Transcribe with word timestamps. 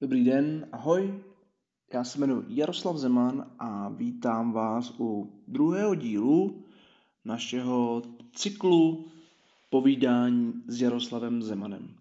Dobrý 0.00 0.24
den, 0.24 0.68
ahoj. 0.72 1.24
Já 1.92 2.04
se 2.04 2.18
jmenuji 2.18 2.44
Jaroslav 2.48 2.96
Zeman 2.96 3.50
a 3.58 3.88
vítám 3.88 4.52
vás 4.52 4.94
u 4.98 5.32
druhého 5.48 5.94
dílu 5.94 6.64
našeho 7.24 8.02
cyklu 8.32 9.10
povídání 9.70 10.52
s 10.66 10.82
Jaroslavem 10.82 11.42
Zemanem. 11.42 11.96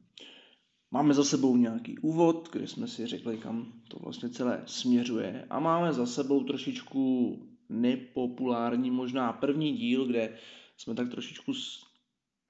Máme 0.91 1.13
za 1.13 1.23
sebou 1.23 1.57
nějaký 1.57 1.97
úvod, 1.97 2.49
kde 2.51 2.67
jsme 2.67 2.87
si 2.87 3.07
řekli, 3.07 3.37
kam 3.37 3.73
to 3.87 3.99
vlastně 3.99 4.29
celé 4.29 4.63
směřuje 4.65 5.47
a 5.49 5.59
máme 5.59 5.93
za 5.93 6.05
sebou 6.05 6.43
trošičku 6.43 7.37
nepopulární, 7.69 8.91
možná 8.91 9.33
první 9.33 9.73
díl, 9.73 10.05
kde 10.05 10.37
jsme 10.77 10.95
tak 10.95 11.09
trošičku 11.09 11.53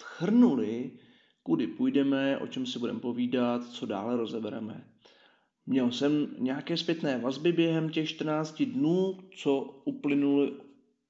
schrnuli, 0.01 0.91
kudy 1.43 1.67
půjdeme, 1.67 2.37
o 2.37 2.47
čem 2.47 2.65
si 2.65 2.79
budeme 2.79 2.99
povídat, 2.99 3.65
co 3.65 3.85
dále 3.85 4.17
rozebereme. 4.17 4.92
Měl 5.65 5.91
jsem 5.91 6.35
nějaké 6.39 6.77
zpětné 6.77 7.17
vazby 7.17 7.51
během 7.51 7.89
těch 7.89 8.09
14 8.09 8.61
dnů, 8.63 9.17
co 9.37 9.81
uplynuly 9.85 10.51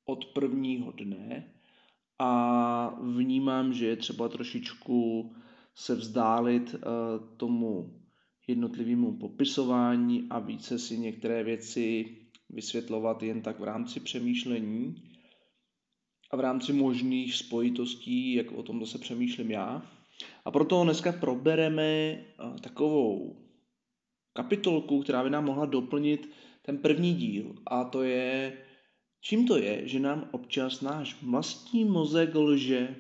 od 0.06 0.26
prvního 0.26 0.92
dne 0.92 1.54
a 2.20 3.00
vnímám, 3.02 3.74
že 3.74 3.86
je 3.88 3.96
třeba 3.96 4.30
trošičku 4.30 5.32
se 5.76 5.96
vzdálit 5.96 6.74
uh, 6.74 6.80
tomu 7.38 8.00
jednotlivému 8.48 9.18
popisování 9.18 10.28
a 10.30 10.40
více 10.40 10.80
si 10.80 10.98
některé 10.98 11.44
věci 11.44 12.18
vysvětlovat 12.50 13.24
jen 13.24 13.42
tak 13.42 13.60
v 13.60 13.64
rámci 13.64 14.00
přemýšlení 14.00 14.96
a 16.32 16.36
v 16.36 16.40
rámci 16.40 16.74
možných 16.74 17.36
spojitostí, 17.36 18.34
jak 18.34 18.52
o 18.52 18.64
tom 18.64 18.80
zase 18.80 18.98
přemýšlím 18.98 19.52
já. 19.52 19.82
A 20.46 20.52
proto 20.52 20.84
dneska 20.84 21.12
probereme 21.12 22.18
uh, 22.44 22.58
takovou 22.58 23.43
kapitolku, 24.34 25.02
která 25.02 25.24
by 25.24 25.30
nám 25.30 25.46
mohla 25.46 25.66
doplnit 25.66 26.30
ten 26.62 26.78
první 26.78 27.14
díl. 27.14 27.56
A 27.66 27.84
to 27.84 28.04
je, 28.04 28.58
čím 29.22 29.48
to 29.48 29.58
je, 29.58 29.88
že 29.88 30.00
nám 30.00 30.30
občas 30.32 30.82
náš 30.82 31.24
vlastní 31.24 31.86
mozek 31.86 32.36
lže, 32.36 32.96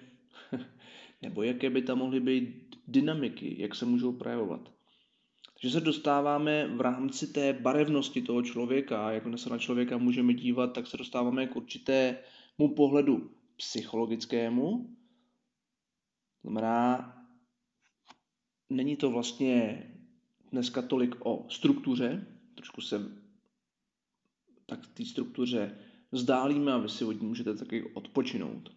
nebo 1.22 1.44
jaké 1.44 1.70
by 1.70 1.82
tam 1.82 1.98
mohly 1.98 2.20
být 2.20 2.76
dynamiky, 2.88 3.56
jak 3.62 3.76
se 3.76 3.86
můžou 3.86 4.12
projevovat. 4.12 4.74
Takže 5.54 5.80
se 5.80 5.82
dostáváme 5.82 6.68
v 6.68 6.82
rámci 6.82 7.28
té 7.28 7.54
barevnosti 7.54 8.22
toho 8.22 8.42
člověka, 8.42 9.12
jak 9.12 9.24
se 9.36 9.50
na 9.50 9.58
člověka 9.58 9.98
můžeme 9.98 10.34
dívat, 10.34 10.74
tak 10.74 10.88
se 10.88 10.98
dostáváme 10.98 11.48
k 11.48 11.56
určitému 11.56 12.76
pohledu 12.76 13.32
psychologickému. 13.58 14.90
Znamená, 16.42 17.14
není 18.70 18.96
to 18.96 19.12
vlastně 19.12 19.84
dneska 20.54 20.82
tolik 20.82 21.16
o 21.26 21.46
struktuře, 21.50 22.28
trošku 22.56 22.82
se 22.82 23.12
tak 24.66 24.88
té 24.88 25.06
struktuře 25.06 25.78
vzdálíme 26.12 26.74
a 26.74 26.78
vy 26.78 26.90
si 26.90 27.06
od 27.06 27.22
ní 27.22 27.28
můžete 27.28 27.54
taky 27.54 27.84
odpočinout. 27.84 28.72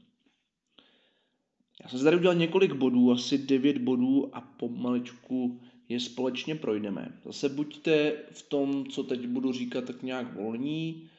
Já 1.82 1.88
jsem 1.88 2.04
tady 2.04 2.16
udělal 2.16 2.36
několik 2.36 2.72
bodů, 2.72 3.12
asi 3.12 3.38
devět 3.38 3.78
bodů 3.78 4.36
a 4.36 4.40
pomaličku 4.40 5.60
je 5.88 6.00
společně 6.00 6.54
projdeme. 6.54 7.20
Zase 7.24 7.48
buďte 7.48 8.16
v 8.30 8.42
tom, 8.42 8.86
co 8.86 9.02
teď 9.02 9.26
budu 9.26 9.52
říkat, 9.52 9.84
tak 9.84 10.02
nějak 10.02 10.34
volní, 10.34 11.10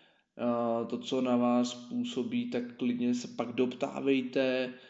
to, 0.89 0.97
co 0.97 1.21
na 1.21 1.37
vás 1.37 1.73
působí, 1.73 2.49
tak 2.49 2.77
klidně 2.77 3.13
se 3.13 3.27
pak 3.27 3.51
doptávejte, 3.51 4.73
Eh, 4.73 4.86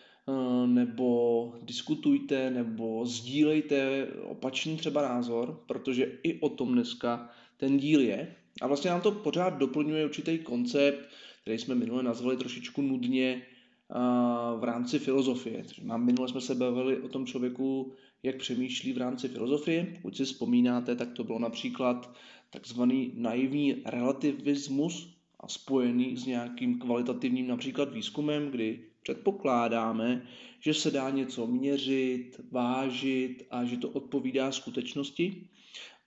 nebo 0.66 1.54
diskutujte, 1.62 2.50
nebo 2.50 3.06
sdílejte 3.06 4.08
opačný 4.24 4.78
třeba 4.78 5.02
názor, 5.02 5.64
protože 5.68 6.20
i 6.24 6.40
o 6.40 6.50
tom 6.50 6.74
dneska 6.74 7.30
ten 7.58 7.78
díl 7.78 8.02
je. 8.02 8.36
A 8.62 8.68
vlastně 8.68 8.92
nám 8.92 9.02
to 9.02 9.12
pořád 9.12 9.50
doplňuje 9.58 10.06
určitý 10.06 10.40
koncept, 10.40 11.10
který 11.42 11.60
jsme 11.60 11.76
minule 11.76 12.04
nazvali 12.04 12.38
trošičku 12.38 12.82
nudně 12.82 13.42
eh, 13.42 13.96
v 14.60 14.64
rámci 14.64 15.00
filozofie. 15.00 15.64
Na 15.84 15.98
minule 15.98 16.30
jsme 16.30 16.42
se 16.42 16.56
bavili 16.56 16.98
o 16.98 17.08
tom 17.08 17.26
člověku, 17.26 17.94
jak 18.24 18.36
přemýšlí 18.36 18.94
v 18.94 18.98
rámci 18.98 19.28
filozofie. 19.28 19.88
Pokud 19.96 20.18
si 20.18 20.26
vzpomínáte, 20.26 20.96
tak 20.96 21.12
to 21.12 21.24
bylo 21.24 21.40
například 21.40 22.16
takzvaný 22.50 23.12
naivní 23.16 23.82
relativismus 23.86 25.17
spojený 25.48 26.18
s 26.18 26.26
nějakým 26.26 26.80
kvalitativním 26.80 27.48
například 27.48 27.94
výzkumem, 27.94 28.52
kdy 28.52 28.80
předpokládáme, 29.04 30.28
že 30.60 30.74
se 30.74 30.92
dá 30.92 31.10
něco 31.10 31.48
měřit, 31.48 32.42
vážit 32.52 33.44
a 33.52 33.66
že 33.66 33.78
to 33.78 33.90
odpovídá 33.90 34.52
skutečnosti. 34.52 35.48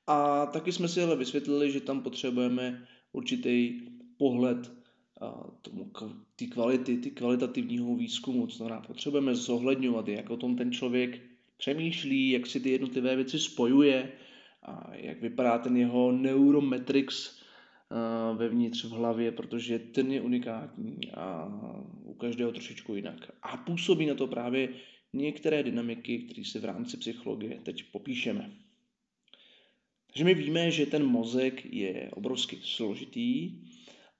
A 0.07 0.47
taky 0.47 0.73
jsme 0.73 0.89
si 0.89 1.03
ale 1.03 1.17
vysvětlili, 1.17 1.73
že 1.73 1.81
tam 1.81 2.03
potřebujeme 2.03 2.87
určitý 3.13 3.81
pohled 4.19 4.73
tomu, 5.63 5.91
ty 6.37 6.47
kvality, 6.47 6.97
ty 6.97 7.11
kvalitativního 7.11 7.97
výzkumu. 7.97 8.47
To 8.47 8.55
znamená, 8.55 8.81
potřebujeme 8.81 9.35
zohledňovat, 9.35 10.09
jak 10.09 10.31
o 10.31 10.37
tom 10.37 10.57
ten 10.57 10.73
člověk 10.73 11.21
přemýšlí, 11.57 12.31
jak 12.31 12.47
si 12.47 12.61
ty 12.61 12.71
jednotlivé 12.71 13.17
věci 13.17 13.39
spojuje, 13.39 14.13
a 14.63 14.91
jak 14.95 15.21
vypadá 15.23 15.59
ten 15.59 15.77
jeho 15.77 16.13
neurometrix, 16.13 17.40
vevnitř 18.37 18.85
v 18.85 18.91
hlavě, 18.91 19.33
protože 19.33 19.79
ten 19.79 20.13
je 20.13 20.21
unikátní 20.21 20.99
a 21.15 21.49
u 22.05 22.15
každého 22.15 22.53
trošičku 22.53 22.95
jinak. 22.95 23.31
A 23.43 23.57
působí 23.57 24.07
na 24.07 24.15
to 24.15 24.27
právě 24.27 24.69
některé 25.13 25.63
dynamiky, 25.63 26.19
které 26.19 26.45
si 26.45 26.59
v 26.59 26.65
rámci 26.65 26.97
psychologie 26.97 27.61
teď 27.63 27.85
popíšeme. 27.93 28.51
Takže 30.07 30.25
my 30.25 30.35
víme, 30.35 30.71
že 30.71 30.87
ten 30.87 31.07
mozek 31.07 31.65
je 31.65 32.11
obrovsky 32.15 32.59
složitý 32.63 33.59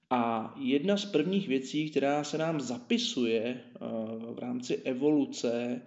a 0.09 0.53
jedna 0.59 0.97
z 0.97 1.05
prvních 1.05 1.47
věcí, 1.47 1.89
která 1.89 2.23
se 2.23 2.37
nám 2.37 2.61
zapisuje 2.61 3.61
v 4.35 4.39
rámci 4.39 4.75
evoluce 4.75 5.81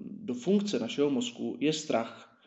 do 0.00 0.34
funkce 0.34 0.78
našeho 0.78 1.10
mozku, 1.10 1.56
je 1.60 1.72
strach. 1.72 2.40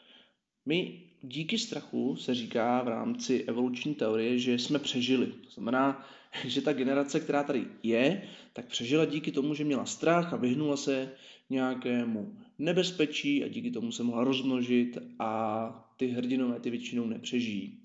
My 0.65 1.08
díky 1.21 1.57
strachu 1.57 2.15
se 2.15 2.35
říká 2.35 2.81
v 2.81 2.87
rámci 2.87 3.43
evoluční 3.47 3.95
teorie, 3.95 4.39
že 4.39 4.59
jsme 4.59 4.79
přežili. 4.79 5.27
To 5.27 5.49
znamená, 5.51 6.05
že 6.45 6.61
ta 6.61 6.73
generace, 6.73 7.19
která 7.19 7.43
tady 7.43 7.65
je, 7.83 8.21
tak 8.53 8.65
přežila 8.65 9.05
díky 9.05 9.31
tomu, 9.31 9.53
že 9.53 9.63
měla 9.63 9.85
strach 9.85 10.33
a 10.33 10.37
vyhnula 10.37 10.77
se 10.77 11.11
nějakému 11.49 12.37
nebezpečí 12.59 13.43
a 13.43 13.47
díky 13.47 13.71
tomu 13.71 13.91
se 13.91 14.03
mohla 14.03 14.23
rozmnožit 14.23 14.97
a 15.19 15.93
ty 15.97 16.07
hrdinové 16.07 16.59
ty 16.59 16.69
většinou 16.69 17.05
nepřežijí. 17.05 17.83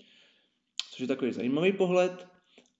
Což 0.91 0.99
je 0.99 1.07
takový 1.07 1.31
zajímavý 1.31 1.71
pohled, 1.71 2.27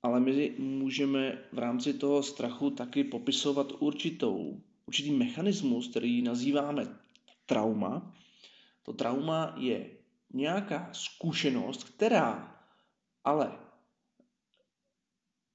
ale 0.04 0.20
my 0.20 0.54
můžeme 0.58 1.42
v 1.52 1.60
rámci 1.60 1.94
toho 1.94 2.24
strachu 2.24 2.70
taky 2.70 3.04
popisovat 3.04 3.72
určitou, 3.80 4.62
určitý 4.86 5.12
mechanismus, 5.12 5.88
který 5.88 6.22
nazýváme 6.22 6.88
trauma. 7.46 8.16
To 8.84 8.94
trauma 8.94 9.56
je 9.58 9.90
nějaká 10.36 10.90
zkušenost, 10.92 11.84
která 11.84 12.56
ale 13.24 13.52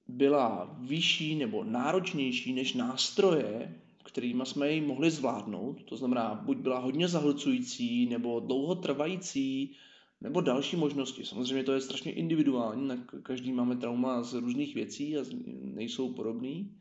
byla 0.08 0.76
vyšší 0.78 1.34
nebo 1.34 1.64
náročnější 1.64 2.52
než 2.52 2.74
nástroje, 2.74 3.80
kterými 4.04 4.46
jsme 4.46 4.72
ji 4.72 4.80
mohli 4.80 5.10
zvládnout. 5.10 5.82
To 5.82 5.96
znamená, 5.96 6.34
buď 6.34 6.56
byla 6.56 6.78
hodně 6.78 7.08
zahlcující, 7.08 8.06
nebo 8.06 8.40
dlouho 8.40 8.74
trvající, 8.74 9.76
nebo 10.20 10.40
další 10.40 10.76
možnosti. 10.76 11.24
Samozřejmě 11.24 11.64
to 11.64 11.72
je 11.72 11.80
strašně 11.80 12.12
individuální, 12.12 12.90
každý 13.22 13.52
máme 13.52 13.76
trauma 13.76 14.22
z 14.22 14.34
různých 14.34 14.74
věcí 14.74 15.16
a 15.16 15.24
nejsou 15.62 16.12
podobný. 16.12 16.76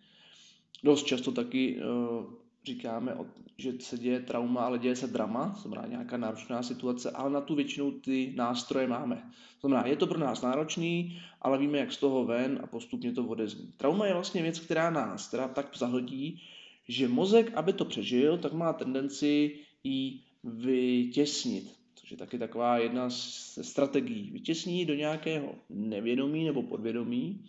Dost 0.84 1.06
často 1.06 1.32
taky 1.32 1.82
uh, 1.82 2.34
říkáme, 2.64 3.18
že 3.58 3.74
se 3.80 3.98
děje 3.98 4.20
trauma, 4.20 4.62
ale 4.62 4.80
děje 4.80 4.96
se 4.96 5.08
drama, 5.08 5.50
to 5.50 5.70
znamená 5.70 5.88
nějaká 5.88 6.18
náročná 6.18 6.64
situace, 6.64 7.12
ale 7.12 7.30
na 7.30 7.42
tu 7.42 7.56
většinou 7.56 7.92
ty 7.92 8.34
nástroje 8.36 8.88
máme. 8.88 9.32
To 9.62 9.68
znamená, 9.68 9.88
je 9.88 9.96
to 9.96 10.08
pro 10.08 10.20
nás 10.20 10.42
náročný, 10.42 11.22
ale 11.42 11.58
víme, 11.58 11.78
jak 11.78 11.92
z 11.92 11.98
toho 11.98 12.26
ven 12.26 12.60
a 12.64 12.68
postupně 12.68 13.12
to 13.12 13.26
odezní. 13.26 13.74
Trauma 13.78 14.08
je 14.08 14.14
vlastně 14.14 14.42
věc, 14.42 14.60
která 14.60 14.90
nás 14.90 15.28
která 15.28 15.48
tak 15.48 15.78
zahltí, 15.78 16.42
že 16.88 17.08
mozek, 17.08 17.52
aby 17.56 17.74
to 17.74 17.86
přežil, 17.86 18.38
tak 18.38 18.54
má 18.54 18.74
tendenci 18.74 19.56
ji 19.84 20.20
vytěsnit. 20.44 21.76
Což 21.96 22.12
je 22.12 22.18
taky 22.18 22.40
taková 22.40 22.78
jedna 22.78 23.10
ze 23.10 23.64
strategií. 23.64 24.32
Vytěsní 24.32 24.86
do 24.86 24.96
nějakého 24.96 25.56
nevědomí 25.70 26.46
nebo 26.46 26.64
podvědomí, 26.64 27.46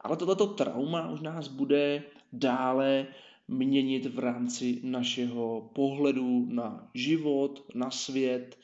ale 0.00 0.16
tohleto 0.16 0.46
trauma 0.46 1.10
už 1.10 1.20
nás 1.20 1.48
bude 1.48 2.02
dále 2.32 3.06
měnit 3.48 4.06
v 4.06 4.18
rámci 4.18 4.80
našeho 4.82 5.70
pohledu 5.74 6.46
na 6.50 6.90
život, 6.94 7.64
na 7.74 7.90
svět 7.90 8.58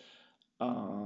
a 0.60 0.98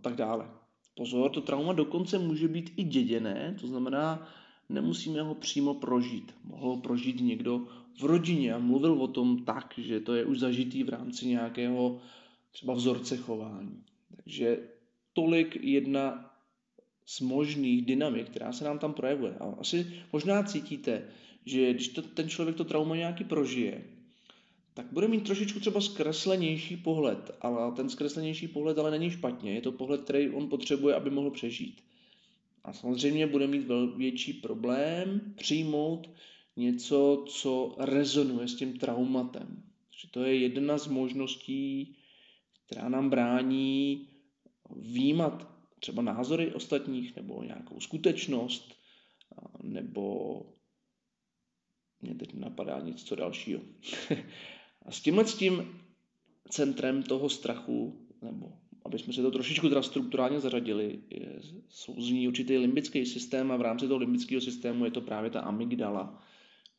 tak 0.00 0.14
dále. 0.16 0.50
Pozor, 0.94 1.30
to 1.30 1.40
trauma 1.40 1.72
dokonce 1.72 2.18
může 2.18 2.48
být 2.48 2.72
i 2.76 2.84
děděné, 2.84 3.56
to 3.60 3.66
znamená, 3.66 4.28
nemusíme 4.68 5.22
ho 5.22 5.34
přímo 5.34 5.74
prožít. 5.74 6.34
Mohl 6.44 6.68
ho 6.68 6.76
prožít 6.76 7.20
někdo 7.20 7.66
v 8.00 8.04
rodině 8.04 8.54
a 8.54 8.58
mluvil 8.58 8.92
o 8.92 9.08
tom 9.08 9.44
tak, 9.44 9.74
že 9.78 10.00
to 10.00 10.14
je 10.14 10.24
už 10.24 10.38
zažitý 10.38 10.84
v 10.84 10.88
rámci 10.88 11.26
nějakého 11.26 12.00
třeba 12.50 12.74
vzorce 12.74 13.16
chování. 13.16 13.82
Takže 14.16 14.58
tolik 15.12 15.58
jedna 15.62 16.30
z 17.06 17.20
možných 17.20 17.86
dynamik, 17.86 18.30
která 18.30 18.52
se 18.52 18.64
nám 18.64 18.78
tam 18.78 18.94
projevuje. 18.94 19.34
A 19.40 19.44
asi 19.58 19.92
možná 20.12 20.42
cítíte, 20.42 21.04
že 21.46 21.74
když 21.74 21.88
to, 21.88 22.02
ten 22.02 22.28
člověk 22.28 22.56
to 22.56 22.64
trauma 22.64 22.96
nějaký 22.96 23.24
prožije, 23.24 23.84
tak 24.74 24.92
bude 24.92 25.08
mít 25.08 25.24
trošičku 25.24 25.60
třeba 25.60 25.80
zkreslenější 25.80 26.76
pohled, 26.76 27.30
ale 27.40 27.72
ten 27.72 27.88
zkreslenější 27.88 28.48
pohled 28.48 28.78
ale 28.78 28.90
není 28.90 29.10
špatně, 29.10 29.54
je 29.54 29.60
to 29.60 29.72
pohled, 29.72 30.00
který 30.00 30.30
on 30.30 30.48
potřebuje, 30.48 30.94
aby 30.94 31.10
mohl 31.10 31.30
přežít. 31.30 31.80
A 32.64 32.72
samozřejmě 32.72 33.26
bude 33.26 33.46
mít 33.46 33.66
větší 33.96 34.32
problém 34.32 35.34
přijmout 35.36 36.10
něco, 36.56 37.24
co 37.28 37.74
rezonuje 37.78 38.48
s 38.48 38.56
tím 38.56 38.78
traumatem. 38.78 39.62
Takže 39.90 40.08
to 40.10 40.24
je 40.24 40.36
jedna 40.36 40.78
z 40.78 40.86
možností, 40.86 41.96
která 42.66 42.88
nám 42.88 43.10
brání 43.10 44.08
výjímat 44.76 45.48
třeba 45.80 46.02
názory 46.02 46.52
ostatních 46.52 47.16
nebo 47.16 47.42
nějakou 47.42 47.80
skutečnost, 47.80 48.74
nebo 49.62 50.42
mě 52.02 52.14
teď 52.14 52.34
napadá 52.34 52.80
něco 52.80 53.14
dalšího. 53.14 53.60
A 54.86 54.90
s 54.92 55.00
tímhle 55.00 55.26
s 55.26 55.34
tím 55.34 55.80
centrem 56.48 57.02
toho 57.02 57.28
strachu, 57.28 58.06
nebo 58.22 58.52
aby 58.84 58.98
jsme 58.98 59.12
se 59.12 59.22
to 59.22 59.30
trošičku 59.30 59.68
teda 59.68 59.82
strukturálně 59.82 60.40
zařadili, 60.40 60.98
je, 61.10 61.40
souzní 61.68 62.28
určitý 62.28 62.58
limbický 62.58 63.06
systém 63.06 63.52
a 63.52 63.56
v 63.56 63.60
rámci 63.60 63.88
toho 63.88 63.98
limbického 63.98 64.40
systému 64.40 64.84
je 64.84 64.90
to 64.90 65.00
právě 65.00 65.30
ta 65.30 65.40
amygdala, 65.40 66.22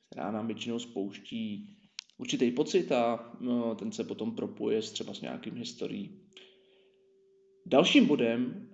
která 0.10 0.32
nám 0.32 0.48
většinou 0.48 0.80
spouští 0.80 1.78
určitý 2.18 2.52
pocit 2.52 2.92
a 2.92 3.32
no, 3.40 3.76
ten 3.76 3.92
se 3.92 4.04
potom 4.04 4.36
propoje 4.36 4.82
s 4.82 4.92
třeba 4.92 5.14
s 5.14 5.22
nějakým 5.22 5.56
historií. 5.56 6.20
Dalším 7.66 8.06
bodem 8.06 8.71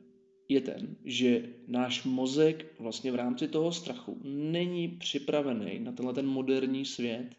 je 0.50 0.62
ten, 0.62 0.96
že 1.06 1.44
náš 1.68 2.04
mozek 2.04 2.66
vlastně 2.80 3.12
v 3.12 3.16
rámci 3.16 3.48
toho 3.48 3.72
strachu 3.72 4.22
není 4.24 4.88
připravený 4.88 5.80
na 5.80 5.92
tenhle 5.92 6.14
ten 6.14 6.28
moderní 6.28 6.86
svět. 6.86 7.36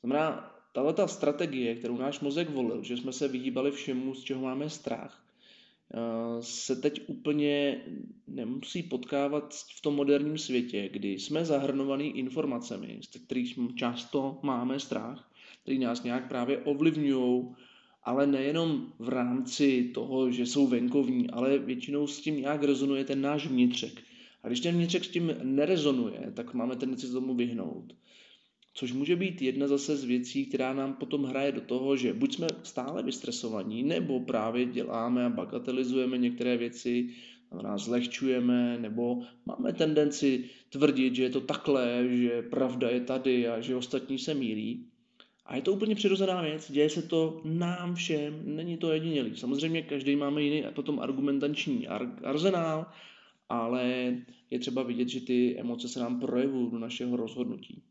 Znamená, 0.00 0.54
tahle 0.72 0.92
ta 0.92 1.06
strategie, 1.06 1.74
kterou 1.74 1.96
náš 1.96 2.20
mozek 2.20 2.50
volil, 2.50 2.82
že 2.82 2.96
jsme 2.96 3.12
se 3.12 3.28
vyhýbali 3.28 3.70
všemu, 3.70 4.14
z 4.14 4.22
čeho 4.22 4.40
máme 4.40 4.70
strach, 4.70 5.24
eh, 5.94 6.42
se 6.42 6.76
teď 6.76 7.02
úplně 7.06 7.84
nemusí 8.26 8.82
potkávat 8.82 9.54
v 9.76 9.80
tom 9.82 9.94
moderním 9.94 10.38
světě, 10.38 10.88
kdy 10.88 11.08
jsme 11.08 11.44
zahrnovaní 11.44 12.18
informacemi, 12.18 13.00
z 13.02 13.18
kterých 13.18 13.58
často 13.74 14.38
máme 14.42 14.80
strach, 14.80 15.30
které 15.62 15.78
nás 15.78 16.02
nějak 16.02 16.28
právě 16.28 16.58
ovlivňují, 16.58 17.44
ale 18.04 18.26
nejenom 18.26 18.92
v 18.98 19.08
rámci 19.08 19.90
toho, 19.94 20.30
že 20.30 20.46
jsou 20.46 20.66
venkovní, 20.66 21.30
ale 21.30 21.58
většinou 21.58 22.06
s 22.06 22.20
tím 22.20 22.40
nějak 22.40 22.62
rezonuje 22.62 23.04
ten 23.04 23.20
náš 23.20 23.46
vnitřek. 23.46 24.02
A 24.42 24.48
když 24.48 24.60
ten 24.60 24.74
vnitřek 24.74 25.04
s 25.04 25.08
tím 25.08 25.36
nerezonuje, 25.42 26.32
tak 26.34 26.54
máme 26.54 26.76
tendenci 26.76 27.06
se 27.06 27.12
tomu 27.12 27.34
vyhnout. 27.34 27.94
Což 28.74 28.92
může 28.92 29.16
být 29.16 29.42
jedna 29.42 29.68
zase 29.68 29.96
z 29.96 30.04
věcí, 30.04 30.46
která 30.46 30.72
nám 30.72 30.94
potom 30.94 31.24
hraje 31.24 31.52
do 31.52 31.60
toho, 31.60 31.96
že 31.96 32.12
buď 32.12 32.34
jsme 32.34 32.46
stále 32.62 33.02
vystresovaní, 33.02 33.82
nebo 33.82 34.20
právě 34.20 34.66
děláme 34.66 35.24
a 35.24 35.28
bagatelizujeme 35.28 36.18
některé 36.18 36.56
věci, 36.56 37.10
nás 37.62 37.84
zlehčujeme, 37.84 38.78
nebo 38.78 39.22
máme 39.46 39.72
tendenci 39.72 40.44
tvrdit, 40.70 41.14
že 41.14 41.22
je 41.22 41.30
to 41.30 41.40
takhle, 41.40 42.08
že 42.08 42.42
pravda 42.42 42.90
je 42.90 43.00
tady 43.00 43.48
a 43.48 43.60
že 43.60 43.76
ostatní 43.76 44.18
se 44.18 44.34
mílí. 44.34 44.86
A 45.46 45.56
je 45.56 45.62
to 45.62 45.72
úplně 45.72 45.94
přirozená 45.94 46.42
věc, 46.42 46.70
děje 46.70 46.90
se 46.90 47.02
to 47.02 47.40
nám 47.44 47.94
všem, 47.94 48.56
není 48.56 48.76
to 48.76 48.92
jedinělý. 48.92 49.36
Samozřejmě 49.36 49.82
každý 49.82 50.16
máme 50.16 50.42
jiný 50.42 50.64
potom 50.74 51.00
argumentační 51.00 51.88
arzenál, 52.24 52.86
ale 53.48 54.14
je 54.50 54.58
třeba 54.58 54.82
vidět, 54.82 55.08
že 55.08 55.20
ty 55.20 55.58
emoce 55.58 55.88
se 55.88 56.00
nám 56.00 56.20
projevují 56.20 56.70
do 56.70 56.78
našeho 56.78 57.16
rozhodnutí. 57.16 57.82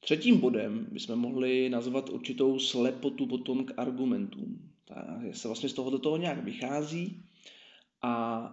Třetím 0.00 0.40
bodem 0.40 0.86
bychom 0.90 1.18
mohli 1.18 1.68
nazvat 1.68 2.10
určitou 2.10 2.58
slepotu 2.58 3.26
potom 3.26 3.64
k 3.64 3.72
argumentům. 3.76 4.70
Ta 4.84 5.20
se 5.32 5.48
vlastně 5.48 5.68
z 5.68 5.72
tohoto 5.72 5.98
toho 5.98 6.16
nějak 6.16 6.44
vychází 6.44 7.22
a 8.02 8.44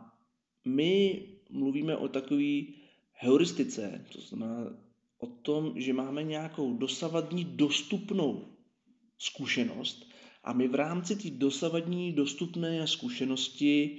my 0.66 1.24
mluvíme 1.50 1.98
o 1.98 2.08
takové 2.08 2.62
heuristice, 3.14 4.06
to 4.14 4.22
znamená 4.22 4.78
o 5.22 5.28
tom, 5.28 5.74
že 5.76 5.94
máme 5.94 6.24
nějakou 6.24 6.74
dosavadní 6.78 7.46
dostupnou 7.46 8.46
zkušenost 9.18 10.12
a 10.44 10.54
my 10.54 10.68
v 10.68 10.76
rámci 10.76 11.16
té 11.16 11.30
dosavadní 11.30 12.14
dostupné 12.14 12.88
zkušenosti 12.88 13.98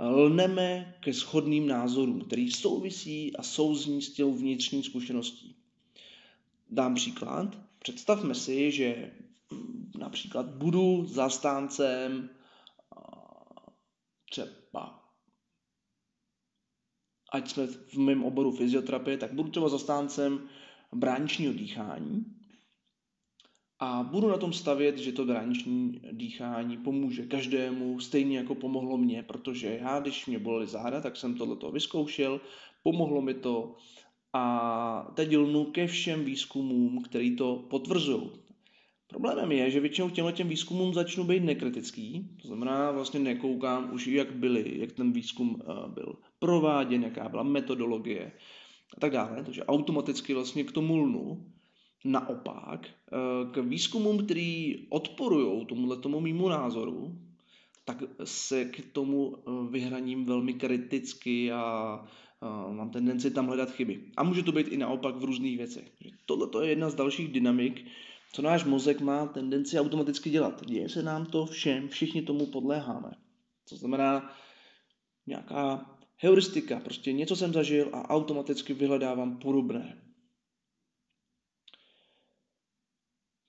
lneme 0.00 0.94
ke 1.00 1.12
shodným 1.12 1.66
názorům, 1.66 2.20
který 2.20 2.50
souvisí 2.50 3.36
a 3.36 3.42
souzní 3.42 4.02
s 4.02 4.12
těm 4.12 4.34
vnitřní 4.34 4.82
zkušeností. 4.82 5.56
Dám 6.70 6.94
příklad. 6.94 7.58
Představme 7.78 8.34
si, 8.34 8.70
že 8.70 9.12
například 9.98 10.46
budu 10.46 11.04
zastáncem 11.04 12.30
třeba 14.30 14.99
ať 17.32 17.50
jsme 17.50 17.66
v 17.66 17.96
mém 17.98 18.24
oboru 18.24 18.52
fyzioterapie, 18.52 19.16
tak 19.16 19.32
budu 19.32 19.50
třeba 19.50 19.68
zastáncem 19.68 20.48
bráničního 20.92 21.52
dýchání 21.52 22.24
a 23.82 24.02
budu 24.02 24.28
na 24.28 24.36
tom 24.36 24.52
stavět, 24.52 24.98
že 24.98 25.12
to 25.12 25.24
brániční 25.24 26.00
dýchání 26.12 26.76
pomůže 26.76 27.26
každému, 27.26 28.00
stejně 28.00 28.38
jako 28.38 28.54
pomohlo 28.54 28.98
mě, 28.98 29.22
protože 29.22 29.78
já, 29.82 30.00
když 30.00 30.26
mě 30.26 30.38
bolely 30.38 30.66
záda, 30.66 31.00
tak 31.00 31.16
jsem 31.16 31.34
tohleto 31.34 31.70
vyzkoušel, 31.70 32.40
pomohlo 32.82 33.22
mi 33.22 33.34
to 33.34 33.76
a 34.32 35.12
teď 35.14 35.36
lnu 35.36 35.64
ke 35.64 35.86
všem 35.86 36.24
výzkumům, 36.24 37.02
který 37.02 37.36
to 37.36 37.56
potvrzují. 37.70 38.30
Problémem 39.10 39.52
je, 39.52 39.70
že 39.70 39.80
většinou 39.80 40.10
těmhle 40.10 40.32
těm 40.32 40.48
výzkumům 40.48 40.94
začnu 40.94 41.24
být 41.24 41.44
nekritický, 41.44 42.28
to 42.42 42.48
znamená 42.48 42.90
vlastně 42.90 43.20
nekoukám 43.20 43.90
už 43.92 44.06
jak 44.06 44.32
byly, 44.32 44.78
jak 44.78 44.92
ten 44.92 45.12
výzkum 45.12 45.62
eh, 45.62 45.64
byl 45.88 46.16
prováděn, 46.38 47.02
jaká 47.02 47.28
byla 47.28 47.42
metodologie 47.42 48.32
a 48.96 49.00
tak 49.00 49.12
dále, 49.12 49.44
takže 49.44 49.64
automaticky 49.64 50.34
vlastně 50.34 50.64
k 50.64 50.72
tomu 50.72 50.96
lnu. 50.96 51.46
Naopak, 52.04 52.86
eh, 52.86 53.16
k 53.50 53.56
výzkumům, 53.56 54.24
který 54.24 54.76
odporují 54.88 55.66
tomuhle 55.66 55.96
tomu 55.96 56.20
mýmu 56.20 56.48
názoru, 56.48 57.18
tak 57.84 58.02
se 58.24 58.64
k 58.64 58.92
tomu 58.92 59.36
eh, 59.36 59.50
vyhraním 59.70 60.24
velmi 60.24 60.54
kriticky 60.54 61.52
a 61.52 62.04
mám 62.72 62.90
tendenci 62.90 63.30
tam 63.30 63.46
hledat 63.46 63.70
chyby. 63.70 64.00
A 64.16 64.22
může 64.22 64.42
to 64.42 64.52
být 64.52 64.68
i 64.68 64.76
naopak 64.76 65.16
v 65.16 65.24
různých 65.24 65.56
věcech. 65.56 65.92
Tohle 66.26 66.66
je 66.66 66.70
jedna 66.70 66.90
z 66.90 66.94
dalších 66.94 67.28
dynamik, 67.28 67.84
co 68.32 68.42
náš 68.42 68.64
mozek 68.64 69.00
má 69.00 69.26
tendenci 69.26 69.78
automaticky 69.78 70.30
dělat. 70.30 70.66
Děje 70.66 70.88
se 70.88 71.02
nám 71.02 71.26
to 71.26 71.46
všem, 71.46 71.88
všichni 71.88 72.22
tomu 72.22 72.46
podléháme. 72.46 73.10
To 73.68 73.76
znamená 73.76 74.36
nějaká 75.26 75.90
heuristika, 76.16 76.80
prostě 76.80 77.12
něco 77.12 77.36
jsem 77.36 77.52
zažil 77.52 77.90
a 77.92 78.08
automaticky 78.10 78.74
vyhledávám 78.74 79.38
podobné. 79.38 80.02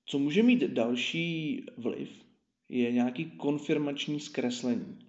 Co 0.06 0.20
může 0.20 0.44
mít 0.44 0.64
další 0.64 1.66
vliv, 1.78 2.26
je 2.70 2.92
nějaký 2.92 3.32
konfirmační 3.32 4.20
zkreslení. 4.20 5.00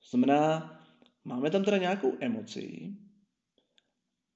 To 0.00 0.16
znamená, 0.16 0.76
máme 1.24 1.50
tam 1.50 1.64
teda 1.64 1.76
nějakou 1.78 2.16
emoci 2.20 2.94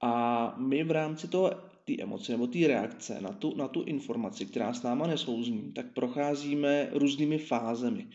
a 0.00 0.54
my 0.58 0.84
v 0.84 0.90
rámci 0.90 1.28
toho 1.28 1.73
ty 1.84 2.02
emoce 2.02 2.32
nebo 2.32 2.46
ty 2.46 2.66
reakce 2.66 3.20
na 3.20 3.32
tu, 3.32 3.56
na 3.56 3.68
tu 3.68 3.82
informaci, 3.82 4.46
která 4.46 4.72
s 4.72 4.82
náma 4.82 5.06
nesouzní, 5.06 5.72
tak 5.72 5.86
procházíme 5.94 6.88
různými 6.92 7.38
fázemi. 7.38 8.06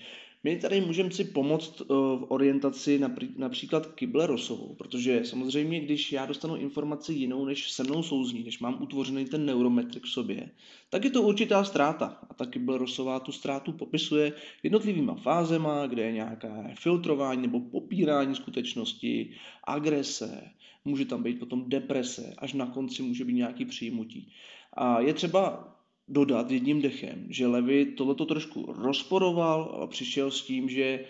My 0.43 0.55
tady 0.55 0.81
můžeme 0.81 1.11
si 1.11 1.23
pomoct 1.23 1.81
eh, 1.81 1.85
v 1.93 2.25
orientaci 2.27 3.01
například 3.37 3.95
Kibler-Rossovou, 3.95 4.75
protože 4.75 5.25
samozřejmě, 5.25 5.79
když 5.79 6.11
já 6.11 6.25
dostanu 6.25 6.55
informaci 6.55 7.13
jinou, 7.13 7.45
než 7.45 7.71
se 7.71 7.83
mnou 7.83 8.03
souzní, 8.03 8.43
než 8.43 8.59
mám 8.59 8.81
utvořený 8.81 9.25
ten 9.25 9.45
neurometrik 9.45 10.03
v 10.03 10.09
sobě, 10.09 10.49
tak 10.89 11.03
je 11.03 11.09
to 11.09 11.21
určitá 11.21 11.63
ztráta. 11.63 12.19
A 12.29 12.33
ta 12.33 12.45
Kibler-Rossová 12.45 13.19
tu 13.19 13.31
ztrátu 13.31 13.71
popisuje 13.71 14.33
jednotlivýma 14.63 15.15
fázema, 15.15 15.87
kde 15.87 16.03
je 16.03 16.11
nějaké 16.11 16.75
filtrování 16.79 17.41
nebo 17.41 17.59
popírání 17.59 18.35
skutečnosti, 18.35 19.31
agrese, 19.63 20.51
může 20.85 21.05
tam 21.05 21.23
být 21.23 21.39
potom 21.39 21.69
deprese, 21.69 22.33
až 22.37 22.53
na 22.53 22.65
konci 22.65 23.03
může 23.03 23.25
být 23.25 23.33
nějaký 23.33 23.65
přijmutí. 23.65 24.31
A 24.73 24.99
je 24.99 25.13
třeba 25.13 25.75
dodat 26.07 26.51
jedním 26.51 26.81
dechem, 26.81 27.25
že 27.29 27.47
Levy 27.47 27.85
tohleto 27.85 28.25
trošku 28.25 28.73
rozporoval 28.77 29.79
a 29.83 29.87
přišel 29.87 30.31
s 30.31 30.41
tím, 30.41 30.69
že 30.69 31.05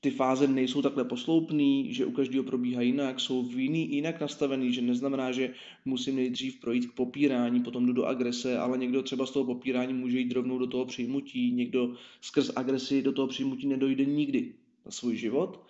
ty 0.00 0.10
fáze 0.10 0.46
nejsou 0.46 0.82
takhle 0.82 1.04
posloupný, 1.04 1.94
že 1.94 2.06
u 2.06 2.12
každého 2.12 2.44
probíhá 2.44 2.82
jinak, 2.82 3.20
jsou 3.20 3.42
v 3.42 3.58
jiný, 3.58 3.94
jinak 3.94 4.20
nastavený, 4.20 4.72
že 4.72 4.82
neznamená, 4.82 5.32
že 5.32 5.54
musím 5.84 6.16
nejdřív 6.16 6.60
projít 6.60 6.86
k 6.86 6.94
popírání, 6.94 7.62
potom 7.62 7.86
jdu 7.86 7.92
do 7.92 8.04
agrese, 8.04 8.58
ale 8.58 8.78
někdo 8.78 9.02
třeba 9.02 9.26
z 9.26 9.30
toho 9.30 9.44
popírání 9.44 9.94
může 9.94 10.18
jít 10.18 10.32
rovnou 10.32 10.58
do 10.58 10.66
toho 10.66 10.84
přijmutí, 10.84 11.52
někdo 11.52 11.94
skrz 12.20 12.50
agresi 12.56 13.02
do 13.02 13.12
toho 13.12 13.28
přijmutí 13.28 13.66
nedojde 13.66 14.04
nikdy 14.04 14.54
na 14.86 14.90
svůj 14.92 15.16
život. 15.16 15.64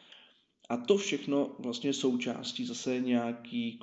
A 0.69 0.77
to 0.77 0.97
všechno 0.97 1.57
vlastně 1.59 1.93
součástí 1.93 2.65
zase 2.65 3.01
nějaký 3.01 3.79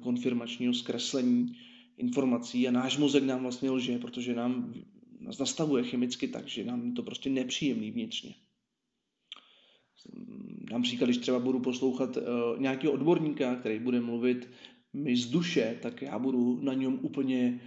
konfirmačního 0.00 0.74
zkreslení 0.74 1.56
informací 1.96 2.68
a 2.68 2.70
náš 2.70 2.98
mozek 2.98 3.24
nám 3.24 3.42
vlastně 3.42 3.70
lže, 3.70 3.98
protože 3.98 4.34
nám 4.34 4.74
nás 5.20 5.38
nastavuje 5.38 5.84
chemicky 5.84 6.28
tak, 6.28 6.48
že 6.48 6.64
nám 6.64 6.94
to 6.94 7.02
prostě 7.02 7.30
nepříjemný 7.30 7.90
vnitřně. 7.90 8.34
Dám 10.70 10.82
příklad, 10.82 11.06
když 11.06 11.18
třeba 11.18 11.38
budu 11.38 11.60
poslouchat 11.60 12.16
uh, 12.16 12.22
nějakého 12.60 12.92
odborníka, 12.92 13.56
který 13.56 13.78
bude 13.78 14.00
mluvit 14.00 14.50
mi 14.92 15.16
z 15.16 15.30
duše, 15.30 15.78
tak 15.82 16.02
já 16.02 16.18
budu 16.18 16.60
na 16.60 16.74
něm 16.74 16.98
úplně 17.02 17.60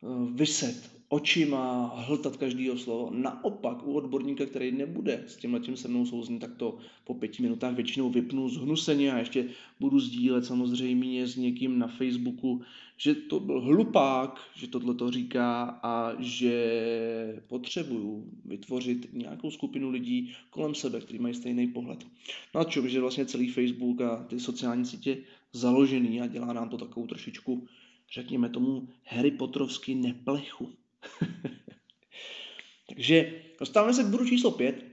uh, 0.00 0.30
vyset 0.32 0.97
očima, 1.08 1.92
hltat 1.96 2.36
každého 2.36 2.78
slovo. 2.78 3.10
Naopak 3.14 3.86
u 3.86 3.92
odborníka, 3.92 4.46
který 4.46 4.72
nebude 4.72 5.24
s 5.26 5.36
tím 5.36 5.54
letím 5.54 5.76
se 5.76 5.88
mnou 5.88 6.06
souzný, 6.06 6.38
tak 6.38 6.54
to 6.56 6.78
po 7.04 7.14
pěti 7.14 7.42
minutách 7.42 7.74
většinou 7.74 8.10
vypnu 8.10 8.48
zhnuseně 8.48 9.12
a 9.12 9.18
ještě 9.18 9.48
budu 9.80 10.00
sdílet 10.00 10.44
samozřejmě 10.44 11.26
s 11.26 11.36
někým 11.36 11.78
na 11.78 11.86
Facebooku, 11.86 12.62
že 12.96 13.14
to 13.14 13.40
byl 13.40 13.60
hlupák, 13.60 14.40
že 14.54 14.66
tohle 14.66 14.94
to 14.94 15.10
říká 15.10 15.80
a 15.82 16.12
že 16.18 17.42
potřebuju 17.46 18.30
vytvořit 18.44 19.08
nějakou 19.12 19.50
skupinu 19.50 19.90
lidí 19.90 20.32
kolem 20.50 20.74
sebe, 20.74 21.00
kteří 21.00 21.18
mají 21.18 21.34
stejný 21.34 21.66
pohled. 21.66 22.06
Na 22.54 22.64
čem, 22.64 22.88
že 22.88 23.00
vlastně 23.00 23.26
celý 23.26 23.48
Facebook 23.48 24.00
a 24.00 24.24
ty 24.24 24.40
sociální 24.40 24.84
sítě 24.84 25.18
založený 25.52 26.20
a 26.20 26.26
dělá 26.26 26.52
nám 26.52 26.68
to 26.68 26.76
takovou 26.76 27.06
trošičku, 27.06 27.66
řekněme 28.12 28.48
tomu, 28.48 28.88
Harry 29.04 29.30
Potterovský 29.30 29.94
neplechu. 29.94 30.72
Takže 32.88 33.42
dostáváme 33.58 33.94
se 33.94 34.04
k 34.04 34.06
bodu 34.06 34.26
číslo 34.26 34.50
5 34.50 34.84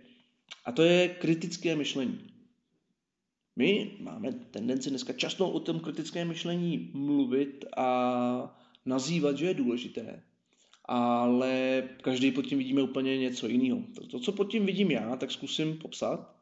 a 0.65 0.71
to 0.71 0.83
je 0.83 1.09
kritické 1.09 1.75
myšlení. 1.75 2.35
My 3.55 3.97
máme 3.99 4.31
tendenci 4.31 4.89
dneska 4.89 5.13
často 5.13 5.49
o 5.49 5.59
tom 5.59 5.79
kritickém 5.79 6.27
myšlení 6.27 6.91
mluvit 6.93 7.65
a 7.77 8.59
nazývat, 8.85 9.37
že 9.37 9.45
je 9.45 9.53
důležité, 9.53 10.23
ale 10.85 11.83
každý 12.01 12.31
pod 12.31 12.41
tím 12.41 12.57
vidíme 12.57 12.81
úplně 12.81 13.17
něco 13.17 13.47
jiného. 13.47 13.83
To, 14.11 14.19
co 14.19 14.31
pod 14.31 14.51
tím 14.51 14.65
vidím 14.65 14.91
já, 14.91 15.15
tak 15.15 15.31
zkusím 15.31 15.77
popsat. 15.77 16.35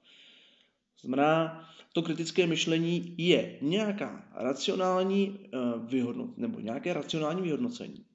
Znamená, 1.01 1.63
to 1.93 2.01
kritické 2.01 2.47
myšlení 2.47 3.15
je 3.17 3.57
nějaká 3.61 4.31
racionální 4.35 5.39
eh, 5.43 5.57
vyhodnot, 5.79 6.37
nebo 6.37 6.59
nějaké 6.59 6.93
racionální 6.93 7.41
vyhodnocení 7.41 8.05